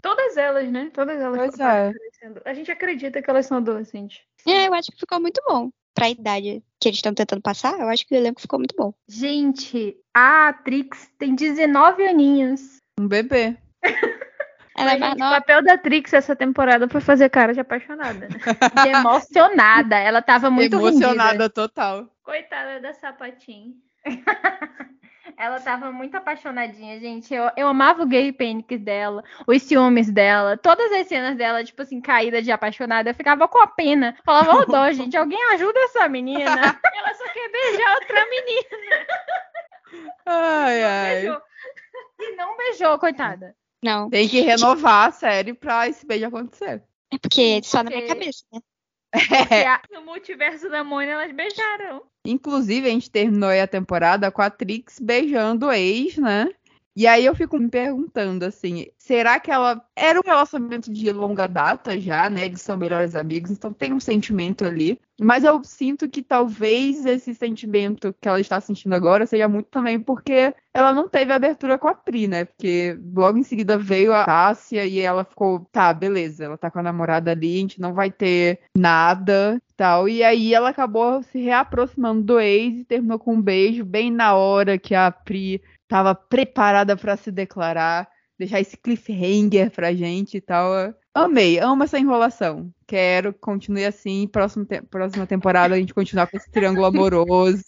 [0.00, 0.90] Todas elas, né?
[0.94, 1.36] Todas elas.
[1.36, 1.92] Pois é.
[2.44, 4.20] A gente acredita que elas são adolescentes.
[4.46, 5.70] É, eu acho que ficou muito bom.
[5.94, 8.94] Pra idade que eles estão tentando passar, eu acho que o elenco ficou muito bom.
[9.08, 12.76] Gente, a Trix tem 19 aninhos.
[12.98, 13.56] Um bebê.
[14.78, 18.28] Ela é gente, o papel da Trix essa temporada foi fazer cara de apaixonada.
[18.30, 18.38] né?
[18.86, 19.96] E emocionada.
[19.96, 21.50] Ela tava muito Emocionada rendida.
[21.50, 22.08] total.
[22.22, 23.74] Coitada da sapatinha.
[25.36, 27.32] Ela tava muito apaixonadinha, gente.
[27.34, 31.82] Eu, eu amava o gay panic dela, os ciúmes dela, todas as cenas dela, tipo
[31.82, 33.10] assim, caída de apaixonada.
[33.10, 34.16] Eu ficava com a pena.
[34.24, 36.50] Falava, ô dó, gente, alguém ajuda essa menina.
[36.50, 39.06] Ela só quer beijar outra menina.
[40.26, 41.14] Ai, ai.
[41.22, 41.42] Beijou.
[42.20, 43.54] E não beijou, coitada.
[43.82, 46.82] Não, Tem que renovar a série pra esse beijo acontecer.
[47.12, 48.60] é porque só na minha Porque- cabeça, né?
[49.14, 52.02] A- No multiverso da Mônia elas beijaram.
[52.24, 56.48] Inclusive, a gente terminou aí a temporada com a Trix beijando o ex, né?
[56.98, 61.46] E aí eu fico me perguntando assim, será que ela era um relacionamento de longa
[61.46, 62.46] data já, né?
[62.46, 65.00] Eles são melhores amigos, então tem um sentimento ali.
[65.20, 70.00] Mas eu sinto que talvez esse sentimento que ela está sentindo agora seja muito também
[70.00, 72.44] porque ela não teve abertura com a Pri, né?
[72.46, 76.80] Porque logo em seguida veio a Tássia e ela ficou, tá, beleza, ela tá com
[76.80, 80.08] a namorada ali, a gente não vai ter nada tal.
[80.08, 84.34] E aí ela acabou se reaproximando do ex e terminou com um beijo bem na
[84.34, 90.40] hora que a Pri tava preparada pra se declarar, deixar esse cliffhanger pra gente e
[90.40, 90.94] tal.
[91.14, 92.70] Amei, amo essa enrolação.
[92.86, 94.28] Quero que continue assim.
[94.30, 97.64] Próximo te- próxima temporada a gente continuar com esse triângulo amoroso.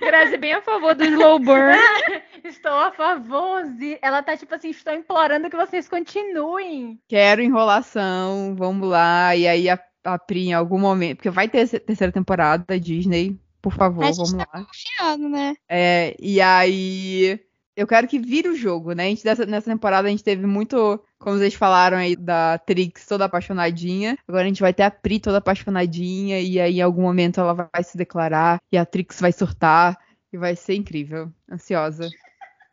[0.00, 1.76] Grazi bem a favor do slow burn.
[2.42, 3.62] estou a favor.
[4.00, 6.98] Ela tá tipo assim, estou implorando que vocês continuem.
[7.06, 9.36] Quero enrolação, vamos lá.
[9.36, 11.18] E aí a, a Pri em algum momento.
[11.18, 13.38] Porque vai ter terceira temporada Disney.
[13.60, 14.64] Por favor, A gente vamos tá lá.
[14.64, 15.54] confiando, né?
[15.68, 17.38] É, e aí.
[17.76, 19.04] Eu quero que vire o jogo, né?
[19.04, 23.04] A gente, dessa, nessa temporada a gente teve muito, como vocês falaram aí, da Trix
[23.06, 24.16] toda apaixonadinha.
[24.26, 26.40] Agora a gente vai ter a Pri toda apaixonadinha.
[26.40, 28.58] E aí em algum momento ela vai se declarar.
[28.72, 29.98] E a Trix vai surtar.
[30.32, 31.30] E vai ser incrível.
[31.50, 32.08] Ansiosa.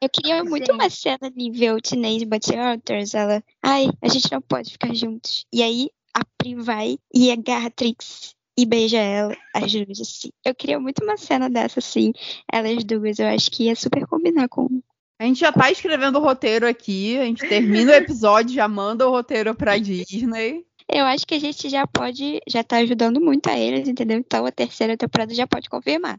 [0.02, 0.76] Eu queria muito Gente.
[0.76, 2.26] uma cena nível Teenage
[2.58, 3.14] Hunters.
[3.14, 5.46] Ela, ai, a gente não pode ficar juntos.
[5.52, 10.30] E aí a Pri vai e agarra a Trix e beija ela, as duas, assim.
[10.46, 12.14] Eu queria muito uma cena dessa, assim.
[12.52, 14.82] Elas duas, eu acho que ia super combinar com.
[15.20, 17.18] A gente já tá escrevendo o roteiro aqui.
[17.18, 20.66] A gente termina o episódio, já manda o roteiro pra Disney.
[20.92, 24.18] Eu acho que a gente já pode, já tá ajudando muito a eles, entendeu?
[24.18, 26.18] Então a terceira temporada já pode confirmar.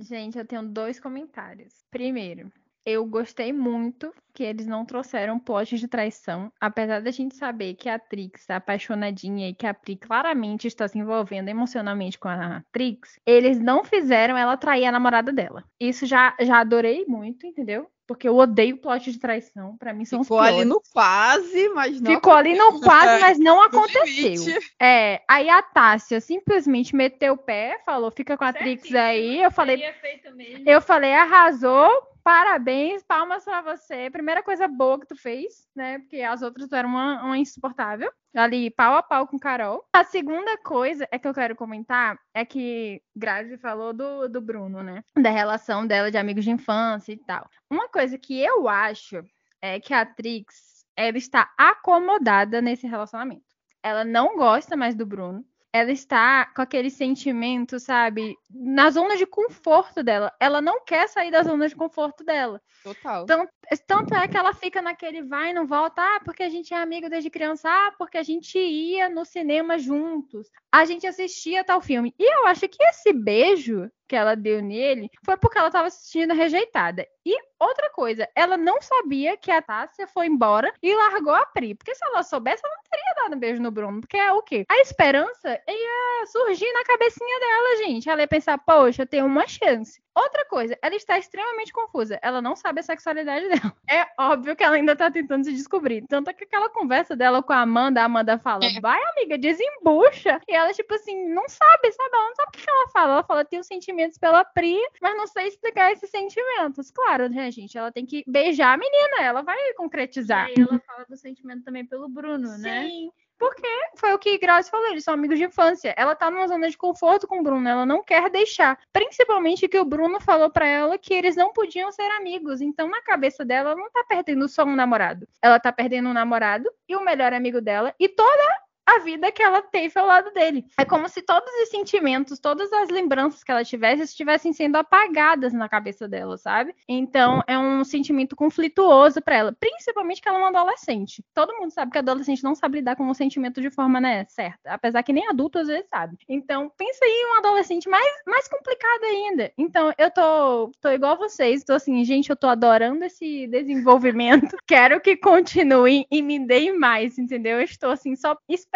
[0.00, 1.72] Gente, eu tenho dois comentários.
[1.90, 2.50] Primeiro,
[2.86, 7.88] eu gostei muito que eles não trouxeram plot de traição, apesar da gente saber que
[7.88, 12.62] a Trix tá apaixonadinha e que a Pri claramente está se envolvendo emocionalmente com a
[12.70, 15.64] Trix, eles não fizeram ela trair a namorada dela.
[15.80, 17.90] Isso já, já adorei muito, entendeu?
[18.06, 22.00] Porque eu odeio plot de traição, pra mim são Ficou os ali no quase, mas
[22.00, 22.12] não.
[22.14, 24.60] Ficou ali no quase, mas não aconteceu.
[24.80, 28.98] É, aí a Tássia simplesmente meteu o pé, falou, fica com a Trix Certíssimo.
[29.00, 29.42] aí.
[29.42, 30.68] Eu falei, Teria feito mesmo.
[30.68, 31.90] eu falei, arrasou,
[32.26, 34.10] parabéns, palmas pra você.
[34.10, 36.00] Primeira coisa boa que tu fez, né?
[36.00, 38.10] Porque as outras eram uma, uma insuportável.
[38.34, 39.86] Ali, pau a pau com Carol.
[39.92, 44.82] A segunda coisa é que eu quero comentar é que Grazi falou do, do Bruno,
[44.82, 45.04] né?
[45.16, 47.48] Da relação dela de amigos de infância e tal.
[47.70, 49.22] Uma coisa que eu acho
[49.62, 53.46] é que a Trix, ela está acomodada nesse relacionamento.
[53.84, 55.44] Ela não gosta mais do Bruno.
[55.76, 60.32] Ela está com aquele sentimento, sabe, na zona de conforto dela.
[60.40, 62.60] Ela não quer sair da zona de conforto dela.
[62.82, 63.24] Total.
[63.24, 63.48] Então,
[63.86, 66.76] tanto é que ela fica naquele vai e não volta, ah, porque a gente é
[66.76, 71.80] amigo desde criança, ah, porque a gente ia no cinema juntos, a gente assistia tal
[71.80, 72.14] filme.
[72.18, 76.06] E eu acho que esse beijo que ela deu nele foi porque ela estava se
[76.06, 77.06] sentindo rejeitada.
[77.24, 81.74] E outra coisa, ela não sabia que a Tássia foi embora e largou a Pri.
[81.74, 84.00] Porque se ela soubesse, ela não teria dado um beijo no Bruno.
[84.00, 84.64] Porque é o quê?
[84.68, 88.08] A esperança ia surgir na cabecinha dela, gente.
[88.08, 90.00] Ela ia pensar, poxa, eu tenho uma chance.
[90.14, 92.18] Outra coisa, ela está extremamente confusa.
[92.22, 93.74] Ela não sabe a sexualidade dela.
[93.90, 96.04] É óbvio que ela ainda está tentando se descobrir.
[96.08, 98.80] Tanto é que aquela conversa dela com a Amanda, a Amanda fala, É.
[98.80, 100.40] vai, amiga, desembucha.
[100.48, 102.10] E ela, tipo assim, não sabe, sabe?
[102.14, 103.12] Ela não sabe o que ela fala.
[103.14, 103.64] Ela fala, tenho
[103.96, 106.90] sentimentos pela Pri, mas não sei explicar esses sentimentos.
[106.90, 107.76] Claro, né, gente?
[107.76, 110.46] Ela tem que beijar a menina, ela vai E concretizar.
[110.46, 112.86] aí ela fala do sentimento também pelo Bruno, né?
[112.86, 113.10] Sim.
[113.38, 115.94] Porque foi o que Grazi falou, eles são amigos de infância.
[115.96, 118.78] Ela tá numa zona de conforto com o Bruno, ela não quer deixar.
[118.92, 122.62] Principalmente que o Bruno falou pra ela que eles não podiam ser amigos.
[122.62, 125.28] Então, na cabeça dela, ela não tá perdendo só um namorado.
[125.42, 128.42] Ela tá perdendo um namorado e o melhor amigo dela e toda
[128.86, 130.64] a vida que ela teve ao lado dele.
[130.78, 135.52] É como se todos os sentimentos, todas as lembranças que ela tivesse estivessem sendo apagadas
[135.52, 136.74] na cabeça dela, sabe?
[136.88, 141.24] Então é um sentimento conflituoso pra ela, principalmente que ela é uma adolescente.
[141.34, 144.72] Todo mundo sabe que adolescente não sabe lidar com o sentimento de forma né, certa,
[144.72, 146.16] apesar que nem adulto às vezes sabe.
[146.28, 149.52] Então pensa em um adolescente mais mais complicado ainda.
[149.58, 154.56] Então eu tô tô igual vocês, tô assim, gente, eu tô adorando esse desenvolvimento.
[154.66, 157.58] Quero que continue e me deem mais, entendeu?
[157.58, 158.75] Eu estou assim só esperando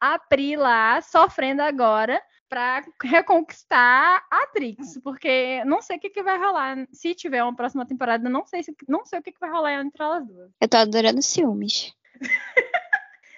[0.00, 6.22] a Pri lá, sofrendo agora, pra reconquistar a Trix, porque não sei o que, que
[6.22, 6.86] vai rolar.
[6.92, 9.80] Se tiver uma próxima temporada, não sei, se, não sei o que, que vai rolar
[9.80, 10.50] entre elas duas.
[10.60, 11.94] Eu tô adorando ciúmes.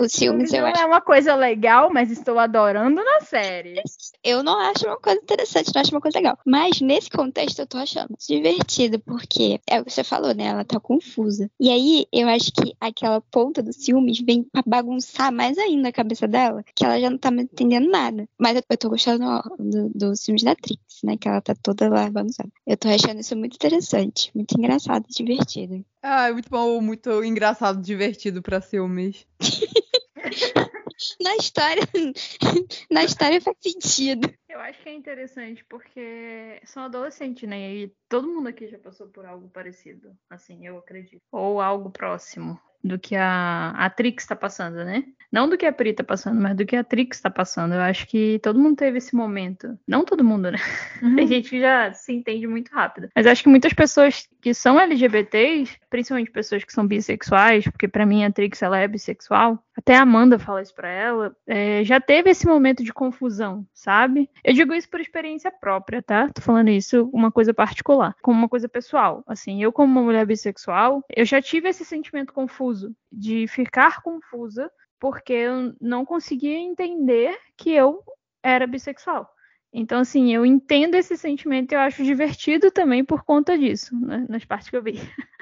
[0.04, 0.80] Os ciúmes eu não acho.
[0.82, 3.80] é uma coisa legal, mas estou adorando na série.
[4.24, 6.38] Eu não acho uma coisa interessante, não acho uma coisa legal.
[6.46, 10.44] Mas nesse contexto eu tô achando divertido, porque é o que você falou, né?
[10.46, 11.50] Ela tá confusa.
[11.60, 15.92] E aí eu acho que aquela ponta dos ciúmes vem pra bagunçar mais ainda a
[15.92, 18.28] cabeça dela, que ela já não tá mais entendendo nada.
[18.38, 21.16] Mas eu, tô gostando ó, do- dos filmes da Trix, né?
[21.16, 22.50] Que ela tá toda lá bagunçada.
[22.66, 25.84] Eu tô achando isso muito interessante, muito engraçado e divertido.
[26.02, 29.24] Ah, é muito bom, muito engraçado, divertido pra ciúmes.
[31.20, 31.82] Na história,
[32.90, 34.32] na história faz sentido.
[34.48, 37.74] Eu acho que é interessante porque são adolescentes, né?
[37.74, 41.22] E todo mundo aqui já passou por algo parecido, assim, eu acredito.
[41.32, 45.04] Ou algo próximo do que a, a Trix tá passando, né?
[45.32, 47.72] Não do que a Pri tá passando, mas do que a Trix tá passando.
[47.72, 49.78] Eu acho que todo mundo teve esse momento.
[49.88, 50.58] Não todo mundo, né?
[51.16, 53.08] Tem gente que já se entende muito rápido.
[53.16, 58.04] Mas acho que muitas pessoas que são LGBTs, principalmente pessoas que são bissexuais, porque pra
[58.04, 61.98] mim a Trix ela é bissexual, até a Amanda fala isso pra ela, é, já
[61.98, 64.28] teve esse momento de confusão, sabe?
[64.44, 66.28] Eu digo isso por experiência própria, tá?
[66.28, 69.24] Tô falando isso uma coisa particular, como uma coisa pessoal.
[69.26, 72.71] Assim, eu como uma mulher bissexual, eu já tive esse sentimento confuso
[73.10, 78.02] de ficar confusa porque eu não conseguia entender que eu
[78.42, 79.28] era bissexual.
[79.72, 84.26] Então, assim, eu entendo esse sentimento e eu acho divertido também por conta disso, né,
[84.28, 84.92] nas partes que eu vi.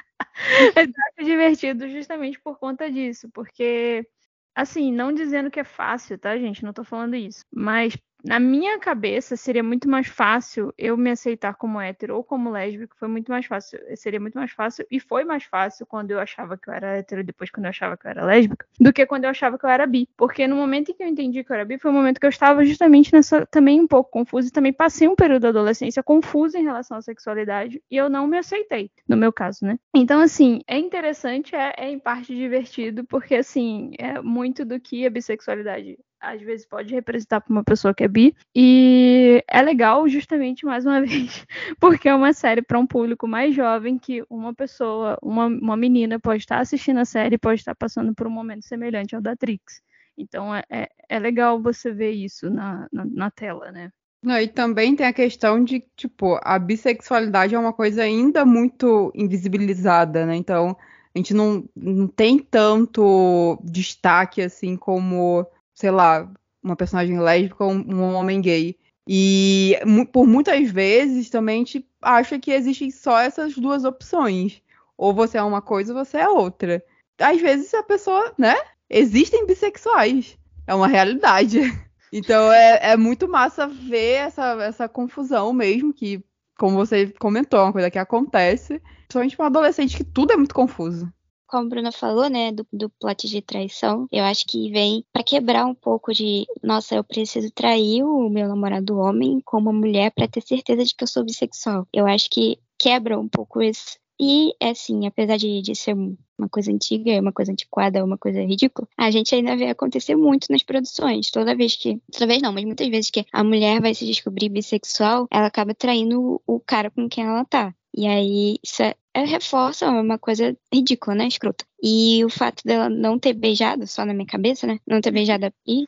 [0.77, 4.07] Eu acho divertido justamente por conta disso, porque,
[4.55, 6.63] assim, não dizendo que é fácil, tá, gente?
[6.63, 7.45] Não tô falando isso.
[7.53, 12.51] Mas na minha cabeça seria muito mais fácil eu me aceitar como hétero ou como
[12.51, 16.21] lésbico, foi muito mais fácil, seria muito mais fácil e foi mais fácil quando eu
[16.21, 19.07] achava que eu era hétero depois quando eu achava que eu era lésbica, do que
[19.07, 21.51] quando eu achava que eu era bi, porque no momento em que eu entendi que
[21.51, 24.49] eu era bi, foi o momento que eu estava justamente nessa também um pouco confusa
[24.49, 28.27] e também passei um período da adolescência confusa em relação à sexualidade e eu não
[28.27, 29.79] me aceitei, no meu caso, né?
[29.95, 35.07] Então assim, é interessante, é, é em parte divertido, porque assim, é muito do que
[35.07, 38.35] a bissexualidade às vezes pode representar para uma pessoa que é bi.
[38.55, 41.47] E é legal, justamente, mais uma vez,
[41.81, 46.21] porque é uma série para um público mais jovem que uma pessoa, uma, uma menina,
[46.21, 49.35] pode estar assistindo a série e pode estar passando por um momento semelhante ao da
[49.35, 49.81] Trix.
[50.19, 53.91] Então é, é, é legal você ver isso na, na, na tela, né?
[54.23, 59.11] Não, e também tem a questão de, tipo, a bissexualidade é uma coisa ainda muito
[59.15, 60.37] invisibilizada, né?
[60.37, 60.77] Então,
[61.15, 65.47] a gente não, não tem tanto destaque assim como,
[65.81, 66.31] sei lá,
[66.63, 68.77] uma personagem lésbica ou um homem gay.
[69.09, 69.79] E
[70.13, 74.61] por muitas vezes também a gente acha que existem só essas duas opções.
[74.97, 76.85] Ou você é uma coisa ou você é outra.
[77.19, 78.55] Às vezes a pessoa, né?
[78.91, 80.37] Existem bissexuais.
[80.67, 81.61] É uma realidade.
[82.13, 86.21] Então é, é muito massa ver essa, essa confusão mesmo, que,
[86.59, 88.83] como você comentou, é uma coisa que acontece.
[89.03, 91.09] Principalmente para um adolescente que tudo é muito confuso.
[91.51, 95.25] Como a Bruna falou, né, do, do plot de traição, eu acho que vem para
[95.25, 100.13] quebrar um pouco de, nossa, eu preciso trair o meu namorado homem com uma mulher
[100.13, 101.87] para ter certeza de que eu sou bissexual.
[101.93, 103.99] Eu acho que quebra um pouco esse.
[104.23, 108.87] E, assim, apesar de, de ser uma coisa antiga, uma coisa antiquada, uma coisa ridícula,
[108.97, 111.31] a gente ainda vê acontecer muito nas produções.
[111.31, 112.01] Toda vez que.
[112.13, 115.75] Toda vez não, mas muitas vezes que a mulher vai se descobrir bissexual, ela acaba
[115.75, 117.75] traindo o cara com quem ela tá.
[117.95, 121.27] E aí, isso é, é, reforça uma coisa ridícula, né?
[121.27, 121.65] Escrota.
[121.83, 124.79] E o fato dela não ter beijado, só na minha cabeça, né?
[124.87, 125.87] Não ter beijado a Pi,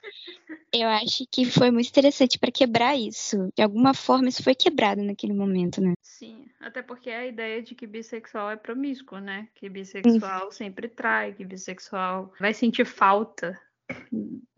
[0.72, 3.52] eu acho que foi muito interessante para quebrar isso.
[3.54, 5.92] De alguma forma, isso foi quebrado naquele momento, né?
[6.00, 9.48] Sim, até porque a ideia de que bissexual é promíscuo, né?
[9.54, 13.60] Que bissexual sempre trai, que bissexual vai sentir falta.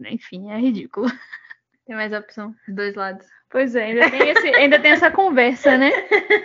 [0.00, 1.06] Enfim, é ridículo.
[1.84, 3.26] Tem mais opção, dois lados.
[3.54, 5.92] Pois é, ainda tem, esse, ainda tem essa conversa, né?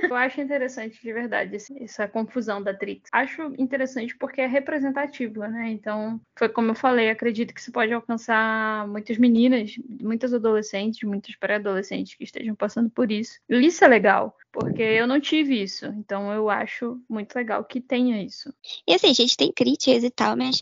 [0.07, 3.09] Eu acho interessante, de verdade, essa confusão da Trix.
[3.11, 5.71] Acho interessante porque é representativa, né?
[5.71, 11.35] Então, foi como eu falei, acredito que isso pode alcançar muitas meninas, muitas adolescentes, muitos
[11.35, 13.39] pré-adolescentes que estejam passando por isso.
[13.49, 15.87] E isso é legal, porque eu não tive isso.
[15.87, 18.53] Então, eu acho muito legal que tenha isso.
[18.87, 20.61] E assim, gente tem críticas e tal, mas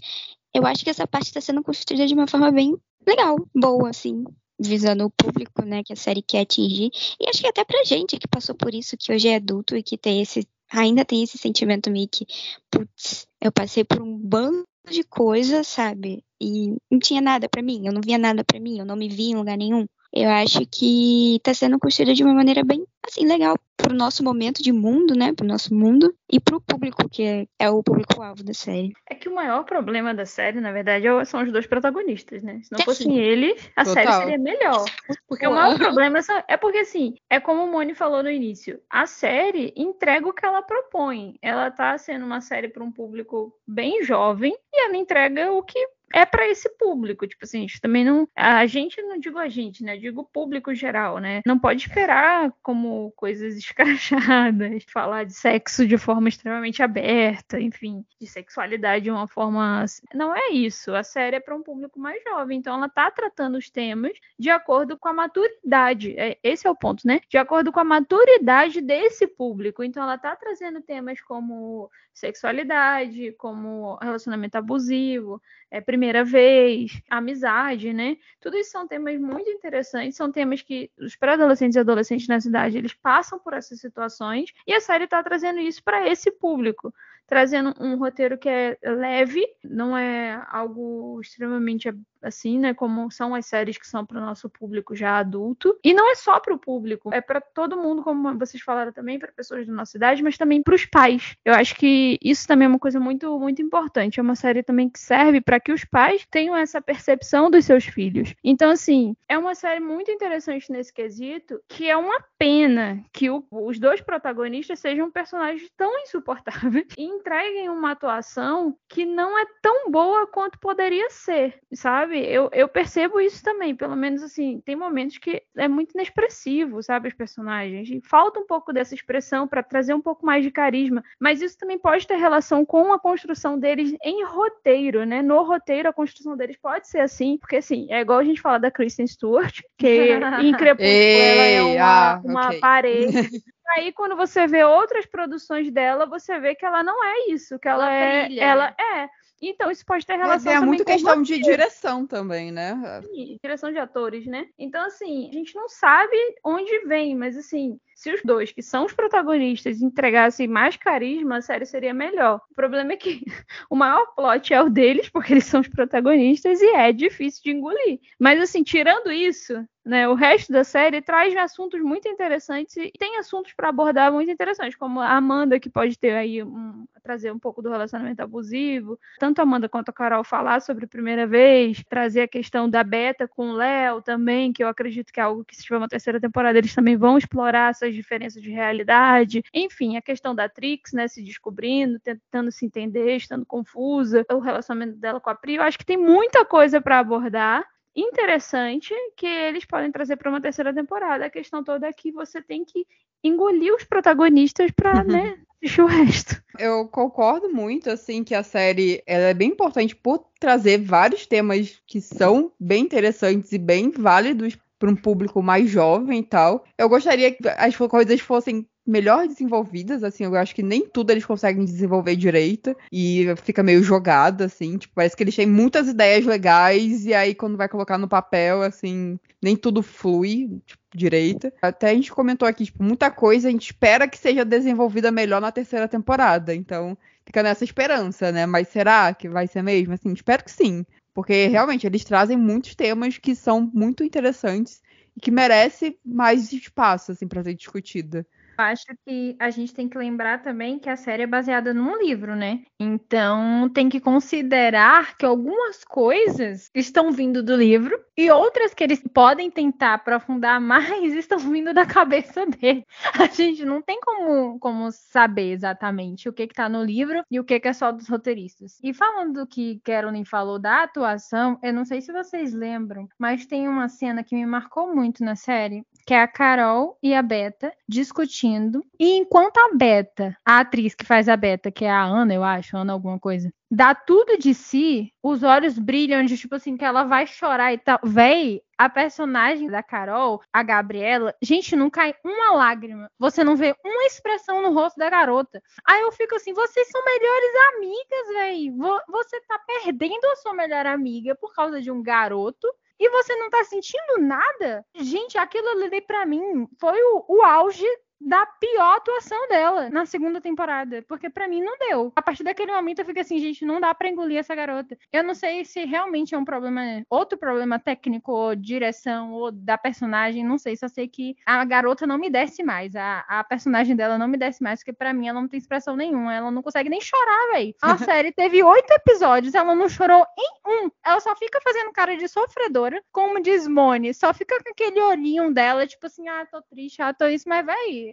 [0.53, 4.23] eu acho que essa parte está sendo construída de uma forma bem legal, boa, assim
[4.59, 6.89] visando o público, né, que a série quer atingir.
[7.19, 9.83] E acho que até pra gente que passou por isso, que hoje é adulto e
[9.83, 12.25] que tem esse ainda tem esse sentimento meio que,
[12.69, 16.23] putz, eu passei por um bando de coisas, sabe?
[16.41, 19.07] E não tinha nada para mim, eu não via nada para mim, eu não me
[19.07, 19.85] via em lugar nenhum.
[20.13, 24.61] Eu acho que tá sendo construída de uma maneira bem, assim, legal pro nosso momento
[24.61, 25.33] de mundo, né?
[25.33, 28.93] Pro nosso mundo e pro público, que é, é o público-alvo da série.
[29.09, 32.59] É que o maior problema da série, na verdade, é são os dois protagonistas, né?
[32.63, 34.03] Se não fossem eles, a Total.
[34.03, 34.85] série seria melhor.
[35.27, 39.05] Porque o maior problema é porque, assim, é como o Moni falou no início, a
[39.05, 41.35] série entrega o que ela propõe.
[41.41, 45.96] Ela tá sendo uma série para um público bem jovem e ela entrega o que
[46.13, 49.49] é para esse público, tipo assim, a gente também não, a gente não digo a
[49.49, 55.85] gente, né, digo público geral, né, não pode esperar como coisas escrachadas, falar de sexo
[55.85, 61.37] de forma extremamente aberta, enfim, de sexualidade de uma forma, não é isso, a série
[61.37, 65.07] é para um público mais jovem, então ela tá tratando os temas de acordo com
[65.09, 69.83] a maturidade, é, esse é o ponto, né, de acordo com a maturidade desse público,
[69.83, 78.17] então ela tá trazendo temas como sexualidade, como relacionamento abusivo, é, primeira vez, amizade, né?
[78.39, 82.77] Tudo isso são temas muito interessantes, são temas que os pré-adolescentes e adolescentes na cidade
[82.77, 86.93] eles passam por essas situações e a série está trazendo isso para esse público
[87.27, 93.45] trazendo um roteiro que é leve, não é algo extremamente assim, né, como são as
[93.45, 95.77] séries que são para o nosso público já adulto.
[95.83, 99.19] E não é só para o público, é para todo mundo, como vocês falaram também,
[99.19, 101.35] para pessoas da nossa idade, mas também para os pais.
[101.45, 104.19] Eu acho que isso também é uma coisa muito muito importante.
[104.19, 107.85] É uma série também que serve para que os pais tenham essa percepção dos seus
[107.85, 108.33] filhos.
[108.43, 113.45] Então, assim, é uma série muito interessante nesse quesito, que é uma pena que o,
[113.51, 120.27] os dois protagonistas sejam personagens tão insuportáveis entreguem uma atuação que não é tão boa
[120.27, 122.19] quanto poderia ser, sabe?
[122.19, 127.09] Eu, eu percebo isso também, pelo menos assim, tem momentos que é muito inexpressivo, sabe,
[127.09, 127.89] os personagens.
[127.89, 131.57] E falta um pouco dessa expressão para trazer um pouco mais de carisma, mas isso
[131.57, 135.21] também pode ter relação com a construção deles em roteiro, né?
[135.21, 138.59] No roteiro, a construção deles pode ser assim, porque assim, é igual a gente falar
[138.59, 139.87] da Kristen Stewart, que
[140.41, 142.59] em Crepúsculo ela é uma, ah, uma okay.
[142.59, 147.59] parede aí quando você vê outras produções dela, você vê que ela não é isso,
[147.59, 148.75] que ela, ela é, brilha, ela né?
[149.03, 149.09] é.
[149.41, 152.75] Então isso pode ter relação Mas é muito questão de direção também, né?
[153.03, 154.47] Sim, direção de atores, né?
[154.57, 158.85] Então assim, a gente não sabe onde vem, mas assim, se os dois, que são
[158.85, 162.39] os protagonistas, entregassem mais carisma, a série seria melhor.
[162.51, 163.25] O problema é que
[163.71, 167.51] o maior plot é o deles, porque eles são os protagonistas e é difícil de
[167.51, 167.99] engolir.
[168.19, 170.07] Mas assim, tirando isso, né?
[170.07, 174.75] O resto da série traz assuntos muito interessantes e tem assuntos para abordar muito interessantes,
[174.75, 178.99] como a Amanda, que pode ter aí um, trazer um pouco do relacionamento abusivo.
[179.17, 182.83] Tanto a Amanda quanto a Carol falar sobre a primeira vez, trazer a questão da
[182.83, 185.87] Beta com o Léo também, que eu acredito que é algo que, se tiver uma
[185.87, 189.43] terceira temporada, eles também vão explorar essas diferenças de realidade.
[189.53, 194.97] Enfim, a questão da Trix, né, se descobrindo, tentando se entender, estando confusa, o relacionamento
[194.97, 195.55] dela com a Pri.
[195.55, 197.65] Eu acho que tem muita coisa para abordar
[197.95, 201.25] interessante que eles podem trazer para uma terceira temporada.
[201.25, 202.85] A questão toda é que você tem que
[203.23, 206.41] engolir os protagonistas para, né, assistir o resto.
[206.59, 211.99] Eu concordo muito, assim, que a série é bem importante por trazer vários temas que
[211.99, 216.63] são bem interessantes e bem válidos para um público mais jovem e tal.
[216.77, 221.25] Eu gostaria que as coisas fossem melhor desenvolvidas, assim, eu acho que nem tudo eles
[221.25, 226.25] conseguem desenvolver direito e fica meio jogado, assim, tipo, parece que eles têm muitas ideias
[226.25, 231.51] legais e aí quando vai colocar no papel, assim, nem tudo flui, tipo, direito.
[231.61, 235.41] Até a gente comentou aqui, tipo, muita coisa a gente espera que seja desenvolvida melhor
[235.41, 238.45] na terceira temporada, então fica nessa esperança, né?
[238.45, 239.93] Mas será que vai ser mesmo?
[239.93, 240.85] Assim, espero que sim.
[241.17, 244.83] Porque realmente eles trazem muitos temas que são muito interessantes
[245.15, 248.23] e que merece mais espaço assim para ser discutida
[248.57, 252.35] acho que a gente tem que lembrar também que a série é baseada num livro,
[252.35, 252.63] né?
[252.79, 259.01] Então tem que considerar que algumas coisas estão vindo do livro e outras que eles
[259.13, 262.85] podem tentar aprofundar mais estão vindo da cabeça dele.
[263.13, 267.43] A gente não tem como, como saber exatamente o que está no livro e o
[267.43, 268.79] que, que é só dos roteiristas.
[268.83, 273.45] E falando do que Carolyn falou da atuação, eu não sei se vocês lembram, mas
[273.45, 277.21] tem uma cena que me marcou muito na série, que é a Carol e a
[277.21, 278.81] Beta discutindo.
[278.97, 282.45] E enquanto a Beta, a atriz que faz a Beta, que é a Ana, eu
[282.45, 286.85] acho, Ana alguma coisa, dá tudo de si, os olhos brilham de tipo assim, que
[286.85, 287.99] ela vai chorar e tal.
[288.05, 293.09] Véi, a personagem da Carol, a Gabriela, gente, não cai uma lágrima.
[293.19, 295.61] Você não vê uma expressão no rosto da garota.
[295.85, 298.71] Aí eu fico assim, vocês são melhores amigas, véi.
[299.09, 302.65] Você tá perdendo a sua melhor amiga por causa de um garoto
[302.99, 304.85] e você não tá sentindo nada?
[304.95, 307.85] Gente, aquilo ali pra mim foi o, o auge
[308.19, 312.11] da pior atuação dela na segunda temporada, porque para mim não deu.
[312.15, 314.97] A partir daquele momento eu fiquei assim, gente, não dá para engolir essa garota.
[315.11, 319.77] Eu não sei se realmente é um problema, outro problema técnico, ou direção, ou da
[319.77, 323.95] personagem, não sei, só sei que a garota não me desce mais, a, a personagem
[323.95, 326.61] dela não me desce mais, porque para mim ela não tem expressão nenhuma, ela não
[326.61, 327.73] consegue nem chorar, velho.
[327.81, 332.17] A série teve oito episódios, ela não chorou em um, ela só fica fazendo cara
[332.17, 336.61] de sofredora, como diz Mone, só fica com aquele olhinho dela, tipo assim, ah, tô
[336.63, 337.65] triste, ah, tô isso, mas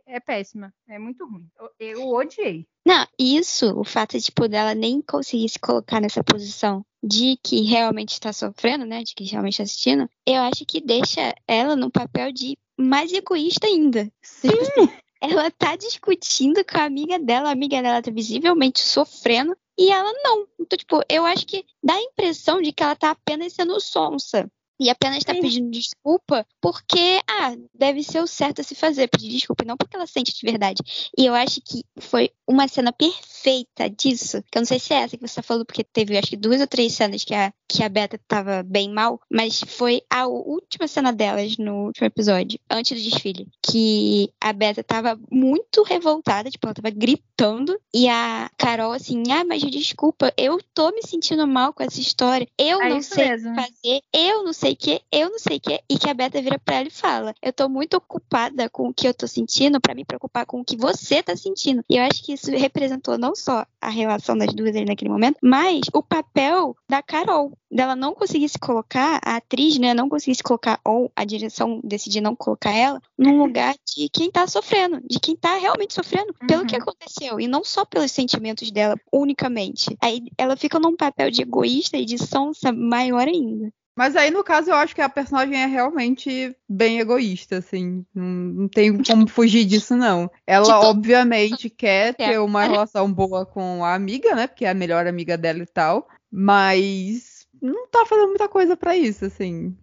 [0.06, 0.72] é péssima.
[0.88, 1.46] É muito ruim.
[1.58, 2.66] Eu, eu odiei.
[2.86, 7.62] Não, isso, o fato de, tipo, dela nem conseguir se colocar nessa posição de que
[7.62, 9.02] realmente está sofrendo, né?
[9.02, 13.66] De que realmente está assistindo, eu acho que deixa ela no papel de mais egoísta
[13.66, 14.10] ainda.
[14.22, 14.48] Sim!
[15.20, 20.12] ela tá discutindo com a amiga dela, a amiga dela tá visivelmente sofrendo, e ela
[20.22, 20.46] não.
[20.60, 24.50] Então, tipo, eu acho que dá a impressão de que ela tá apenas sendo sonsa.
[24.78, 29.28] E apenas está pedindo desculpa porque, ah, deve ser o certo a se fazer, pedir
[29.28, 30.82] desculpa, não porque ela sente de verdade.
[31.16, 34.98] E eu acho que foi uma cena perfeita disso, que eu não sei se é
[34.98, 37.52] essa que você está falando, porque teve acho que duas ou três cenas que a,
[37.68, 42.58] que a Beta estava bem mal, mas foi a última cena delas no último episódio,
[42.68, 48.50] antes do desfile, que a Beta estava muito revoltada, tipo, ela estava gritando, e a
[48.58, 52.88] Carol assim, ah, mas desculpa, eu tô me sentindo mal com essa história, eu é
[52.88, 55.98] não sei o que fazer, eu não sei sei que, eu não sei que, e
[55.98, 59.06] que a Beta vira pra ela e fala: Eu tô muito ocupada com o que
[59.06, 61.84] eu tô sentindo para me preocupar com o que você tá sentindo.
[61.88, 65.36] E eu acho que isso representou não só a relação das duas ali naquele momento,
[65.42, 70.36] mas o papel da Carol, dela não conseguir se colocar, a atriz, né, não conseguir
[70.36, 75.02] se colocar, ou a direção decidir não colocar ela, num lugar de quem tá sofrendo,
[75.06, 76.46] de quem tá realmente sofrendo uhum.
[76.46, 76.82] pelo que uhum.
[76.82, 79.94] aconteceu, e não só pelos sentimentos dela unicamente.
[80.00, 83.70] Aí ela fica num papel de egoísta e de sonsa maior ainda.
[83.96, 88.04] Mas aí, no caso, eu acho que a personagem é realmente bem egoísta, assim.
[88.12, 90.28] Não, não tem como fugir disso, não.
[90.46, 94.48] Ela, tipo, obviamente, quer ter uma relação boa com a amiga, né?
[94.48, 96.08] Porque é a melhor amiga dela e tal.
[96.30, 99.76] Mas não tá fazendo muita coisa para isso, assim.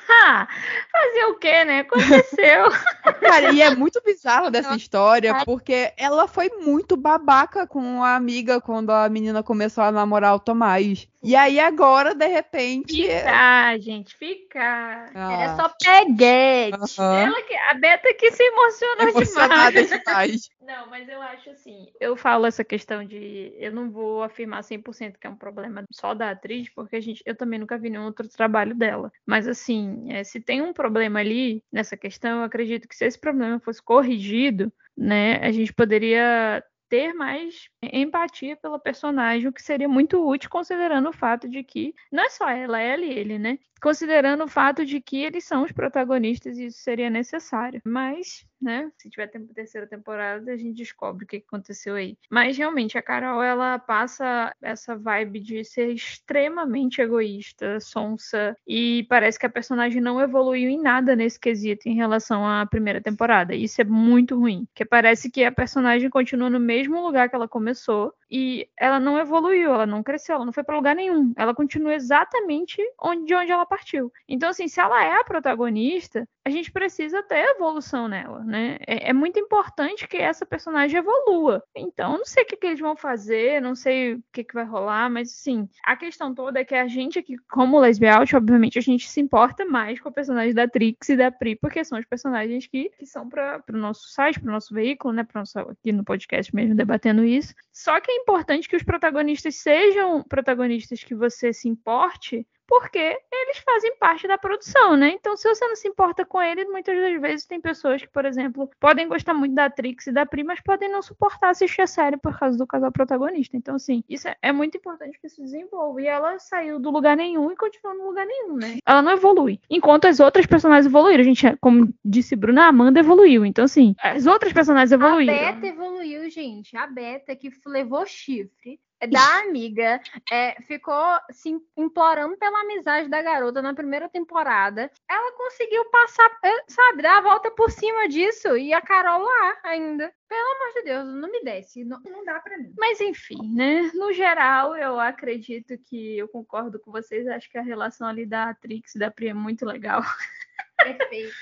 [0.10, 0.48] ah,
[0.92, 1.80] fazer o quê, né?
[1.80, 2.66] Aconteceu.
[3.22, 8.62] Cara, e é muito bizarro dessa história, porque ela foi muito babaca com a amiga
[8.62, 11.08] quando a menina começou a namorar o Tomás.
[11.24, 13.08] E aí agora, de repente.
[13.08, 15.10] Ficar, gente, ficar.
[15.16, 15.34] Ah.
[15.34, 17.02] Era só peguete.
[17.02, 17.14] Uhum.
[17.16, 20.04] Ela que, a Beta que se emocionou Emocionada demais.
[20.06, 20.50] demais.
[20.66, 21.92] Não, mas eu acho assim.
[22.00, 23.54] Eu falo essa questão de.
[23.58, 27.22] Eu não vou afirmar 100% que é um problema só da atriz, porque a gente,
[27.24, 29.12] eu também nunca vi nenhum outro trabalho dela.
[29.26, 33.20] Mas assim, é, se tem um problema ali nessa questão, eu acredito que se esse
[33.20, 36.64] problema fosse corrigido, né, a gente poderia
[36.96, 41.94] ter mais empatia pela personagem, o que seria muito útil considerando o fato de que
[42.10, 43.60] não é só ela, é ela e ele, né?
[43.82, 47.82] Considerando o fato de que eles são os protagonistas e isso seria necessário.
[47.84, 48.92] Mas né?
[48.98, 52.18] Se tiver tempo terceira temporada, a gente descobre o que aconteceu aí.
[52.30, 59.38] Mas realmente a Carol ela passa essa vibe de ser extremamente egoísta, sonsa e parece
[59.38, 63.54] que a personagem não evoluiu em nada nesse quesito em relação à primeira temporada.
[63.54, 67.48] Isso é muito ruim, porque parece que a personagem continua no mesmo lugar que ela
[67.48, 71.34] começou e ela não evoluiu, ela não cresceu, ela não foi para lugar nenhum.
[71.36, 74.12] Ela continua exatamente onde, de onde ela partiu.
[74.28, 78.78] Então, assim, se ela é a protagonista, a gente precisa ter evolução nela, né?
[78.86, 81.64] É, é muito importante que essa personagem evolua.
[81.76, 84.66] Então, não sei o que, que eles vão fazer, não sei o que, que vai
[84.66, 88.82] rolar, mas assim, a questão toda é que a gente aqui, como lesbian obviamente, a
[88.82, 92.06] gente se importa mais com a personagem da Trix e da Pri, porque são os
[92.06, 95.24] personagens que, que são para o nosso site, para o nosso veículo, né?
[95.24, 97.54] Para nosso aqui no podcast mesmo debatendo isso.
[97.74, 103.58] Só que é importante que os protagonistas sejam protagonistas que você se importe porque eles
[103.60, 105.10] fazem parte da produção, né?
[105.10, 108.26] Então, se você não se importa com eles, muitas das vezes tem pessoas que, por
[108.26, 111.88] exemplo, podem gostar muito da Trix e da Pri, mas podem não suportar assistir a
[111.88, 113.56] série por causa do casal protagonista.
[113.56, 116.02] Então, assim, isso é, é muito importante que se desenvolva.
[116.02, 118.78] E ela saiu do lugar nenhum e continua no lugar nenhum, né?
[118.86, 119.60] Ela não evolui.
[119.70, 121.22] Enquanto as outras personagens evoluíram.
[121.22, 123.46] A gente, como disse Bruna, a Amanda evoluiu.
[123.46, 125.34] Então, assim, as outras personagens evoluíram.
[125.34, 126.76] A Beta evoluiu, gente.
[126.76, 133.62] A Beta que levou chifre da amiga, é, ficou se implorando pela amizade da garota
[133.62, 134.90] na primeira temporada.
[135.10, 139.58] Ela conseguiu passar, é, sabe, dar a volta por cima disso e a Carol lá
[139.64, 140.12] ainda.
[140.28, 142.74] Pelo amor de Deus, não me desce, não, não dá para mim.
[142.78, 143.92] Mas enfim, né?
[143.94, 147.28] No geral, eu acredito que eu concordo com vocês.
[147.28, 150.02] Acho que a relação ali da Trix e da Pri é muito legal.
[150.94, 151.34] Perfeito.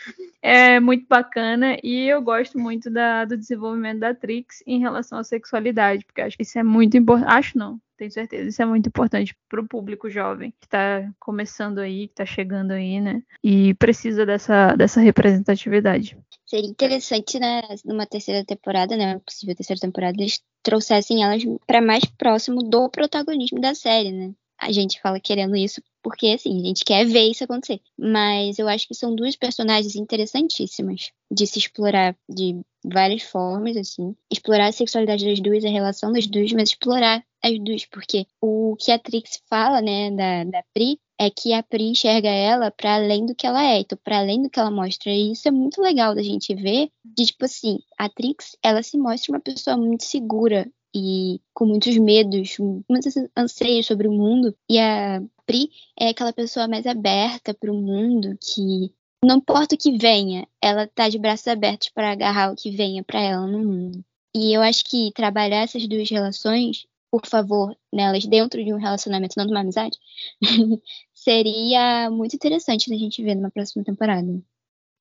[0.41, 5.23] É muito bacana e eu gosto muito da, do desenvolvimento da Trix em relação à
[5.23, 7.31] sexualidade, porque acho que isso é muito importante.
[7.31, 8.49] Acho não, tenho certeza.
[8.49, 12.71] Isso é muito importante para o público jovem que está começando aí, que está chegando
[12.71, 13.21] aí, né?
[13.43, 16.17] E precisa dessa, dessa representatividade.
[16.45, 22.05] Seria interessante, né, numa terceira temporada, né, possível terceira temporada, eles trouxessem elas para mais
[22.05, 24.33] próximo do protagonismo da série, né?
[24.59, 27.79] A gente fala querendo isso porque, assim, a gente quer ver isso acontecer.
[27.97, 34.13] Mas eu acho que são duas personagens interessantíssimas de se explorar de várias formas, assim.
[34.29, 38.75] Explorar a sexualidade das duas, a relação das duas, mas explorar as duas, porque o
[38.77, 42.95] que a Trix fala, né, da, da Pri, é que a Pri enxerga ela para
[42.95, 45.11] além do que ela é, então para além do que ela mostra.
[45.11, 48.97] E isso é muito legal da gente ver, de tipo assim, a Trix, ela se
[48.97, 52.57] mostra uma pessoa muito segura e com muitos medos,
[52.89, 54.55] muitos anseios sobre o mundo.
[54.69, 55.69] E a Pri
[55.99, 60.87] é aquela pessoa mais aberta para o mundo, que não importa o que venha, ela
[60.87, 64.03] tá de braços abertos para agarrar o que venha para ela no mundo.
[64.35, 69.35] E eu acho que trabalhar essas duas relações, por favor, nelas dentro de um relacionamento,
[69.37, 69.97] não de uma amizade,
[71.13, 74.43] seria muito interessante da gente ver numa próxima temporada.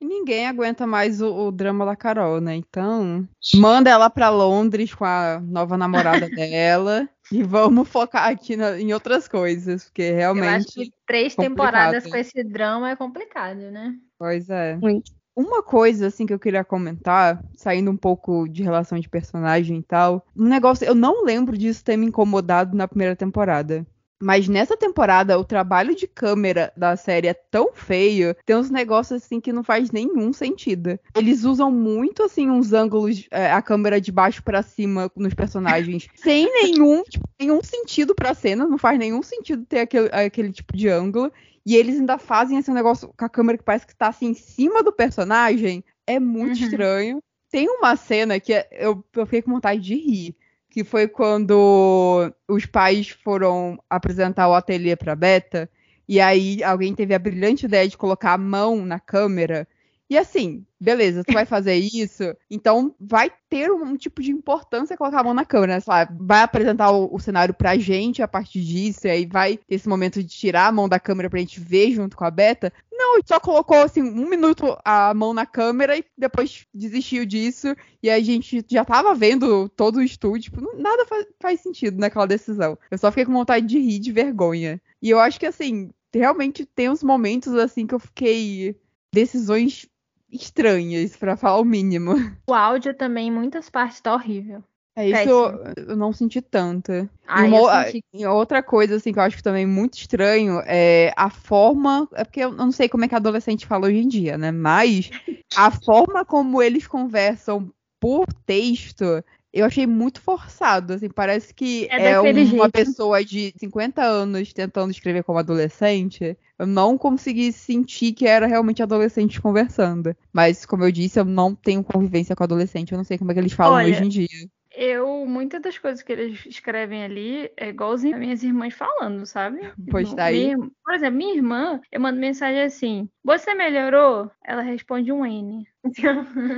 [0.03, 2.57] E ninguém aguenta mais o, o, drama da Carol, né?
[2.57, 3.24] Então,
[3.55, 8.92] manda ela para Londres com a nova namorada dela e vamos focar aqui na, em
[8.92, 10.76] outras coisas, porque realmente.
[10.76, 13.94] Eu acho que três temporadas com esse drama é complicado, né?
[14.18, 14.76] Pois é.
[14.76, 15.12] Muito.
[15.36, 19.82] Uma coisa assim que eu queria comentar, saindo um pouco de relação de personagem e
[19.84, 23.86] tal, um negócio, eu não lembro disso ter me incomodado na primeira temporada.
[24.23, 29.20] Mas nessa temporada, o trabalho de câmera da série é tão feio, tem uns negócios
[29.20, 30.97] assim que não faz nenhum sentido.
[31.16, 36.07] Eles usam muito assim uns ângulos, é, a câmera de baixo para cima nos personagens,
[36.14, 40.77] sem nenhum, tipo, nenhum sentido pra cena, não faz nenhum sentido ter aquele, aquele tipo
[40.77, 41.33] de ângulo.
[41.66, 44.35] E eles ainda fazem esse negócio com a câmera que parece que tá assim em
[44.35, 45.83] cima do personagem.
[46.07, 46.64] É muito uhum.
[46.64, 47.23] estranho.
[47.51, 50.37] Tem uma cena que é, eu, eu fiquei com vontade de rir
[50.73, 55.68] que foi quando os pais foram apresentar o ateliê para Beta,
[56.09, 59.68] e aí alguém teve a brilhante ideia de colocar a mão na câmera.
[60.09, 65.20] E assim, beleza, tu vai fazer isso, então vai ter um, tipo de importância colocar
[65.20, 65.83] a mão na câmera, né?
[65.87, 69.75] Lá, vai apresentar o, o, cenário pra gente a partir disso, e aí vai ter
[69.75, 72.73] esse momento de tirar a mão da câmera pra gente ver junto com a Beta.
[73.03, 78.09] Não, só colocou assim um minuto a mão na câmera e depois desistiu disso, e
[78.09, 82.78] a gente já tava vendo todo o estúdio, tipo, nada faz, faz sentido naquela decisão.
[82.88, 84.80] Eu só fiquei com vontade de rir de vergonha.
[85.03, 88.80] E eu acho que assim, realmente tem uns momentos assim que eu fiquei
[89.12, 89.88] decisões
[90.30, 92.14] estranhas, para falar o mínimo.
[92.46, 94.62] O áudio também, em muitas partes, tá horrível.
[94.95, 97.09] É isso eu, eu não senti tanto.
[97.26, 98.26] Ah, uma, senti...
[98.26, 102.24] Outra coisa assim que eu acho que também é muito estranho é a forma, é
[102.24, 104.53] porque eu não sei como é que adolescente fala hoje em dia, né?
[104.53, 105.11] Mas
[105.57, 109.22] a forma como eles conversam por texto
[109.53, 112.70] eu achei muito forçado, assim, parece que é, é uma jeito.
[112.70, 116.38] pessoa de 50 anos tentando escrever como adolescente.
[116.59, 120.16] Eu não consegui sentir que era realmente adolescente conversando.
[120.32, 123.34] Mas, como eu disse, eu não tenho convivência com adolescente, eu não sei como é
[123.34, 124.49] que eles falam Olha, hoje em dia.
[124.75, 129.61] Eu, muitas das coisas que eles escrevem ali é igualzinho as minhas irmãs falando, sabe?
[129.91, 130.55] Pois daí.
[130.55, 134.31] Minha, por exemplo, minha irmã, eu mando mensagem assim: Você melhorou?
[134.45, 135.66] Ela responde um N.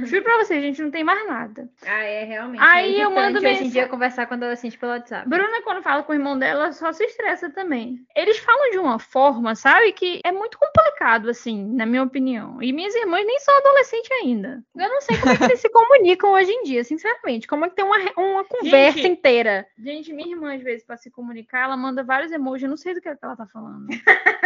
[0.05, 1.68] Juro pra vocês, a gente não tem mais nada.
[1.87, 2.62] Ah, é realmente.
[2.62, 5.29] Aí é eu mando irritante hoje em mensagem- dia conversar com adolescente pelo WhatsApp.
[5.29, 8.05] Bruna, quando fala com o irmão dela, só se estressa também.
[8.14, 12.62] Eles falam de uma forma, sabe, que é muito complicado, assim, na minha opinião.
[12.62, 14.62] E minhas irmãs nem são adolescentes ainda.
[14.77, 17.47] Eu não sei como é que eles se comunicam hoje em dia, sinceramente.
[17.47, 19.66] Como é que tem uma, uma conversa Gente, inteira?
[19.79, 22.95] Gente, minha irmã, às vezes, pra se comunicar, ela manda vários emojis, eu não sei
[22.95, 23.87] do que, é que ela tá falando.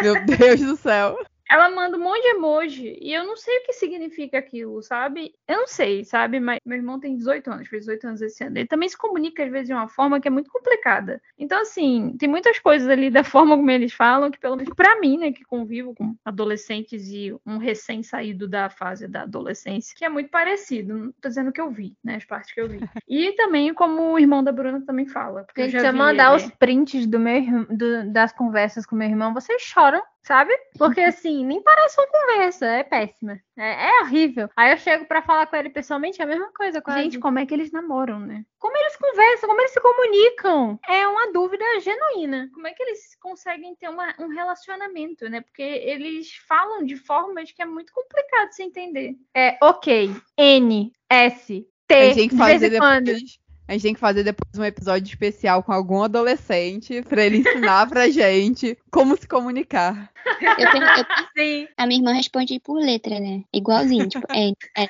[0.03, 1.18] Meu Deus do céu.
[1.51, 5.32] Ela manda um monte de emoji e eu não sei o que significa aquilo, sabe?
[5.46, 6.38] Eu não sei, sabe?
[6.40, 8.59] Mas meu irmão tem 18 anos, fez 18 anos esse ano.
[8.59, 11.20] Ele também se comunica, às vezes, de uma forma que é muito complicada.
[11.38, 15.01] Então, assim, tem muitas coisas ali da forma como eles falam que, pelo menos pra
[15.01, 20.09] mim, né, que convivo com adolescentes e um recém-saído da fase da adolescência, que é
[20.09, 20.94] muito parecido.
[20.96, 22.16] Não tô dizendo que eu vi, né?
[22.16, 22.78] As partes que eu vi.
[23.09, 25.44] E também como o irmão da Bruna também fala.
[25.44, 28.84] porque eu Gente, já se eu vi mandar os prints do meu, do- das conversas
[28.84, 30.53] com meu irmão, vocês choram, sabe?
[30.77, 33.41] Porque assim, nem parece uma conversa, é péssima.
[33.57, 34.49] É, é horrível.
[34.57, 36.81] Aí eu chego pra falar com ele pessoalmente, é a mesma coisa.
[36.83, 37.03] Quase.
[37.03, 38.45] Gente, como é que eles namoram, né?
[38.59, 40.79] como eles conversam, como eles se comunicam?
[40.89, 42.51] É uma dúvida genuína.
[42.53, 45.41] como é que eles conseguem ter uma- um relacionamento, né?
[45.41, 49.14] Porque eles falam de formas que é muito complicado de se entender.
[49.35, 53.05] É ok, N, S, A T, que de vez fazer em quando.
[53.05, 53.39] depois.
[53.69, 57.87] A gente tem que fazer depois um episódio especial com algum adolescente pra ele ensinar
[57.87, 60.11] pra gente como se comunicar.
[60.59, 61.05] Eu tenho, eu-
[61.37, 63.43] Sim, a minha irmã responde por letra, né?
[63.53, 64.49] Igualzinho, tipo, é,
[64.83, 64.89] é.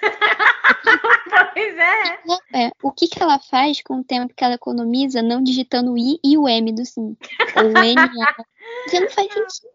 [1.55, 2.67] pois é.
[2.67, 5.99] É, o que, que ela faz com o tempo que ela economiza não digitando o
[5.99, 7.17] I e o M do sim?
[7.57, 7.95] Ou o N.
[8.85, 9.69] Porque não faz sentido.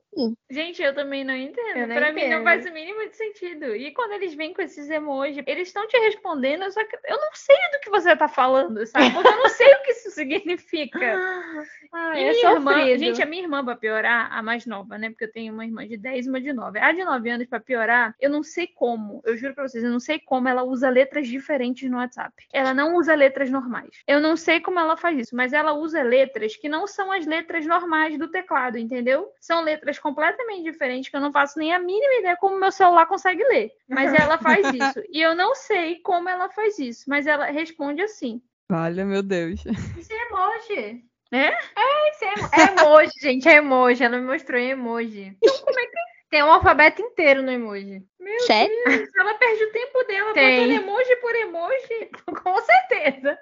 [0.52, 1.76] Gente, eu também não entendo.
[1.76, 2.44] Eu não pra mim não entendo.
[2.44, 3.76] faz o mínimo de sentido.
[3.76, 7.30] E quando eles vêm com esses emojis, eles estão te respondendo, só que eu não
[7.34, 9.10] sei do que você tá falando, sabe?
[9.12, 11.00] Porque eu não sei o que isso significa.
[11.92, 13.00] Ai, E é minha irmã, sofrido.
[13.00, 15.10] gente, a minha irmã, pra piorar, a mais nova, né?
[15.10, 16.78] Porque eu tenho uma irmã de 10 e uma de 9.
[16.80, 19.20] A de 9 anos, pra piorar, eu não sei como.
[19.26, 22.34] Eu juro pra vocês, eu não sei como ela usa letras diferentes no WhatsApp.
[22.52, 23.90] Ela não usa letras normais.
[24.08, 27.26] Eu não sei como ela faz isso, mas ela usa letras que não são as
[27.26, 29.32] letras normais do teclado, entendeu?
[29.40, 33.06] São letras completamente diferentes que eu não faço nem a mínima ideia como meu celular
[33.06, 33.72] consegue ler.
[33.88, 35.04] Mas ela faz isso.
[35.10, 38.42] E eu não sei como ela faz isso, mas ela responde assim.
[38.72, 39.64] Olha, meu Deus.
[39.98, 41.04] Isso é emoji.
[41.32, 41.48] É?
[41.48, 43.48] É, isso é, é emoji, gente.
[43.48, 44.04] É emoji.
[44.04, 45.36] Ela me mostrou em emoji.
[45.42, 46.13] Então, como é que.
[46.34, 48.02] Tem um alfabeto inteiro no emoji.
[48.48, 48.76] Sério?
[49.16, 50.62] Ela perde o tempo dela Tem.
[50.68, 52.10] botando emoji por emoji.
[52.44, 53.38] Com certeza.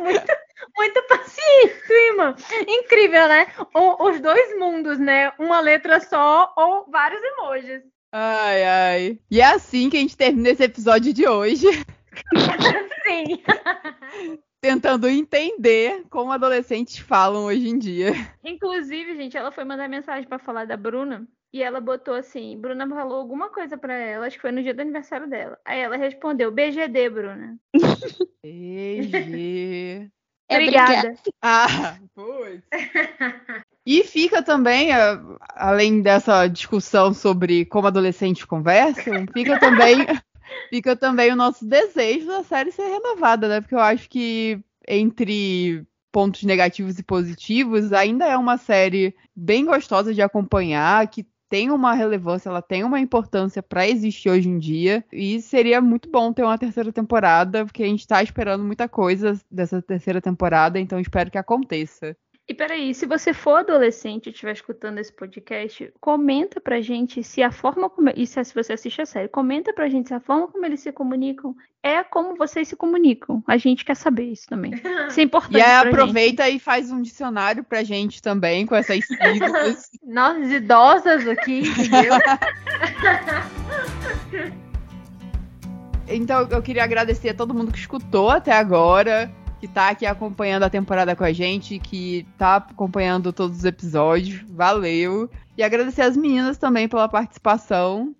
[0.00, 0.32] Muito,
[0.76, 2.36] muito paciente, irmã.
[2.68, 3.48] Incrível, né?
[3.74, 5.32] O- os dois mundos, né?
[5.36, 7.82] Uma letra só ou vários emojis.
[8.12, 9.18] Ai, ai.
[9.28, 11.66] E é assim que a gente termina esse episódio de hoje,
[13.04, 13.42] Sim.
[14.60, 18.12] tentando entender como adolescentes falam hoje em dia.
[18.44, 21.26] Inclusive, gente, ela foi mandar mensagem pra falar da Bruna.
[21.52, 24.72] E ela botou assim, Bruna falou alguma coisa pra ela, acho que foi no dia
[24.72, 25.58] do aniversário dela.
[25.64, 27.58] Aí ela respondeu, BGD, Bruna.
[28.42, 30.10] EG.
[30.48, 31.14] É Obrigada.
[31.42, 32.62] Ah, putz.
[33.84, 35.20] E fica também, a-
[35.54, 40.06] além dessa discussão sobre como adolescentes conversam, fica também,
[40.70, 43.60] fica também o nosso desejo da série ser renovada, né?
[43.60, 50.12] Porque eu acho que entre pontos negativos e positivos, ainda é uma série bem gostosa
[50.12, 55.04] de acompanhar, que tem uma relevância, ela tem uma importância para existir hoje em dia,
[55.12, 59.38] e seria muito bom ter uma terceira temporada, porque a gente tá esperando muita coisa
[59.50, 62.16] dessa terceira temporada, então espero que aconteça.
[62.48, 67.40] E peraí, se você for adolescente e estiver escutando esse podcast, comenta pra gente se
[67.40, 68.10] a forma como.
[68.16, 70.80] Isso é se você assiste a série, comenta pra gente se a forma como eles
[70.80, 73.42] se comunicam é como vocês se comunicam.
[73.46, 74.72] A gente quer saber isso também.
[75.08, 75.52] Isso é importante.
[75.56, 75.94] E aí pra gente.
[75.94, 79.90] aproveita e faz um dicionário pra gente também, com essas siglas.
[80.02, 82.14] Nós idosas aqui, entendeu?
[86.08, 89.32] Então eu queria agradecer a todo mundo que escutou até agora,
[89.62, 94.42] que tá aqui acompanhando a temporada com a gente, que tá acompanhando todos os episódios.
[94.48, 95.30] Valeu.
[95.56, 98.12] E agradecer as meninas também pela participação.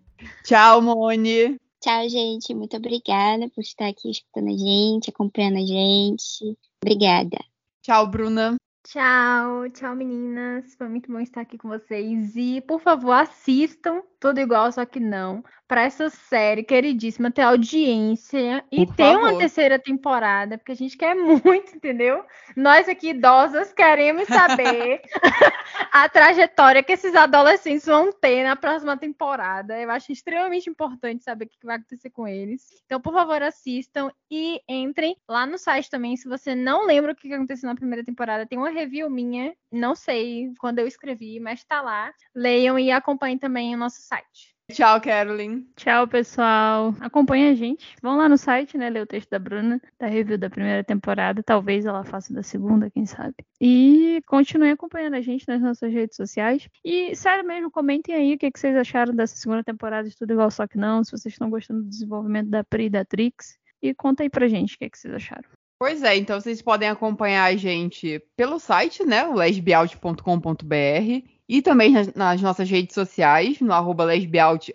[0.45, 1.59] Tchau, Moni.
[1.81, 2.55] Tchau, gente.
[2.55, 6.57] Muito obrigada por estar aqui escutando a gente, acompanhando a gente.
[6.81, 7.39] Obrigada.
[7.83, 8.55] Tchau, Bruna.
[8.87, 10.77] Tchau, tchau meninas.
[10.77, 12.37] Foi muito bom estar aqui com vocês.
[12.37, 15.43] E, por favor, assistam tudo igual, só que não.
[15.67, 20.97] Pra essa série queridíssima ter audiência e Por ter uma terceira temporada, porque a gente
[20.97, 22.25] quer muito, entendeu?
[22.57, 25.01] Nós aqui, idosas, queremos saber
[25.91, 29.77] a trajetória que esses adolescentes vão ter na próxima temporada.
[29.81, 32.63] Eu acho extremamente importante saber o que vai acontecer com eles.
[32.85, 36.17] Então, por favor, assistam e entrem lá no site também.
[36.17, 39.53] Se você não lembra o que aconteceu na primeira temporada, tem uma review minha.
[39.73, 42.13] Não sei quando eu escrevi, mas tá lá.
[42.35, 44.53] Leiam e acompanhem também o nosso site.
[44.71, 45.67] Tchau, Carolyn.
[45.77, 46.95] Tchau, pessoal.
[47.01, 47.95] Acompanha a gente.
[48.03, 48.89] Vão lá no site, né?
[48.89, 51.43] Ler o texto da Bruna, da review da primeira temporada.
[51.43, 53.35] Talvez ela faça da segunda, quem sabe.
[53.61, 56.69] E continue acompanhando a gente nas nossas redes sociais.
[56.85, 60.33] E, sério mesmo, comentem aí o que, que vocês acharam dessa segunda temporada de Tudo
[60.33, 61.05] Igual Só Que Não.
[61.05, 63.59] Se vocês estão gostando do desenvolvimento da Pri e da Trix.
[63.83, 65.49] E conta aí pra gente o que, que vocês acharam.
[65.79, 69.27] Pois é, então vocês podem acompanhar a gente pelo site, né?
[69.27, 74.75] O lesbiaut.com.br e também nas, nas, nossas redes sociais, no arroba lesbiaut_br.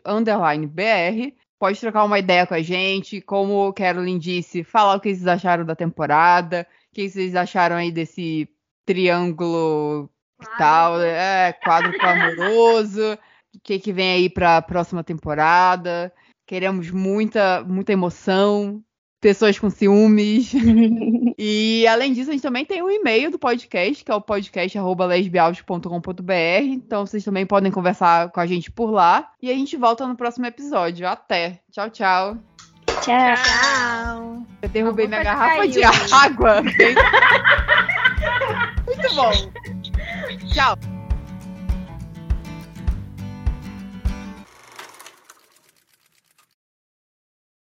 [1.60, 5.26] Pode trocar uma ideia com a gente, como o Carolyn disse, falar o que vocês
[5.26, 8.48] acharam da temporada, o que vocês acharam aí desse
[8.86, 10.10] triângulo
[10.58, 13.14] tal, é, quadro amoroso,
[13.56, 16.14] o que, que vem aí para a próxima temporada.
[16.46, 18.84] Queremos muita, muita emoção,
[19.20, 20.54] pessoas com ciúmes.
[21.38, 26.64] e além disso, a gente também tem um e-mail do podcast, que é o podcast@lesbiaus.com.br.
[26.64, 29.30] Então vocês também podem conversar com a gente por lá.
[29.42, 31.08] E a gente volta no próximo episódio.
[31.08, 31.60] Até.
[31.72, 32.38] Tchau, tchau.
[33.02, 33.36] Tchau.
[33.36, 34.46] Tchau.
[34.62, 35.72] Eu derrubei minha garrafa caiu.
[35.72, 36.62] de água.
[38.86, 39.32] Muito bom.
[40.54, 40.97] Tchau.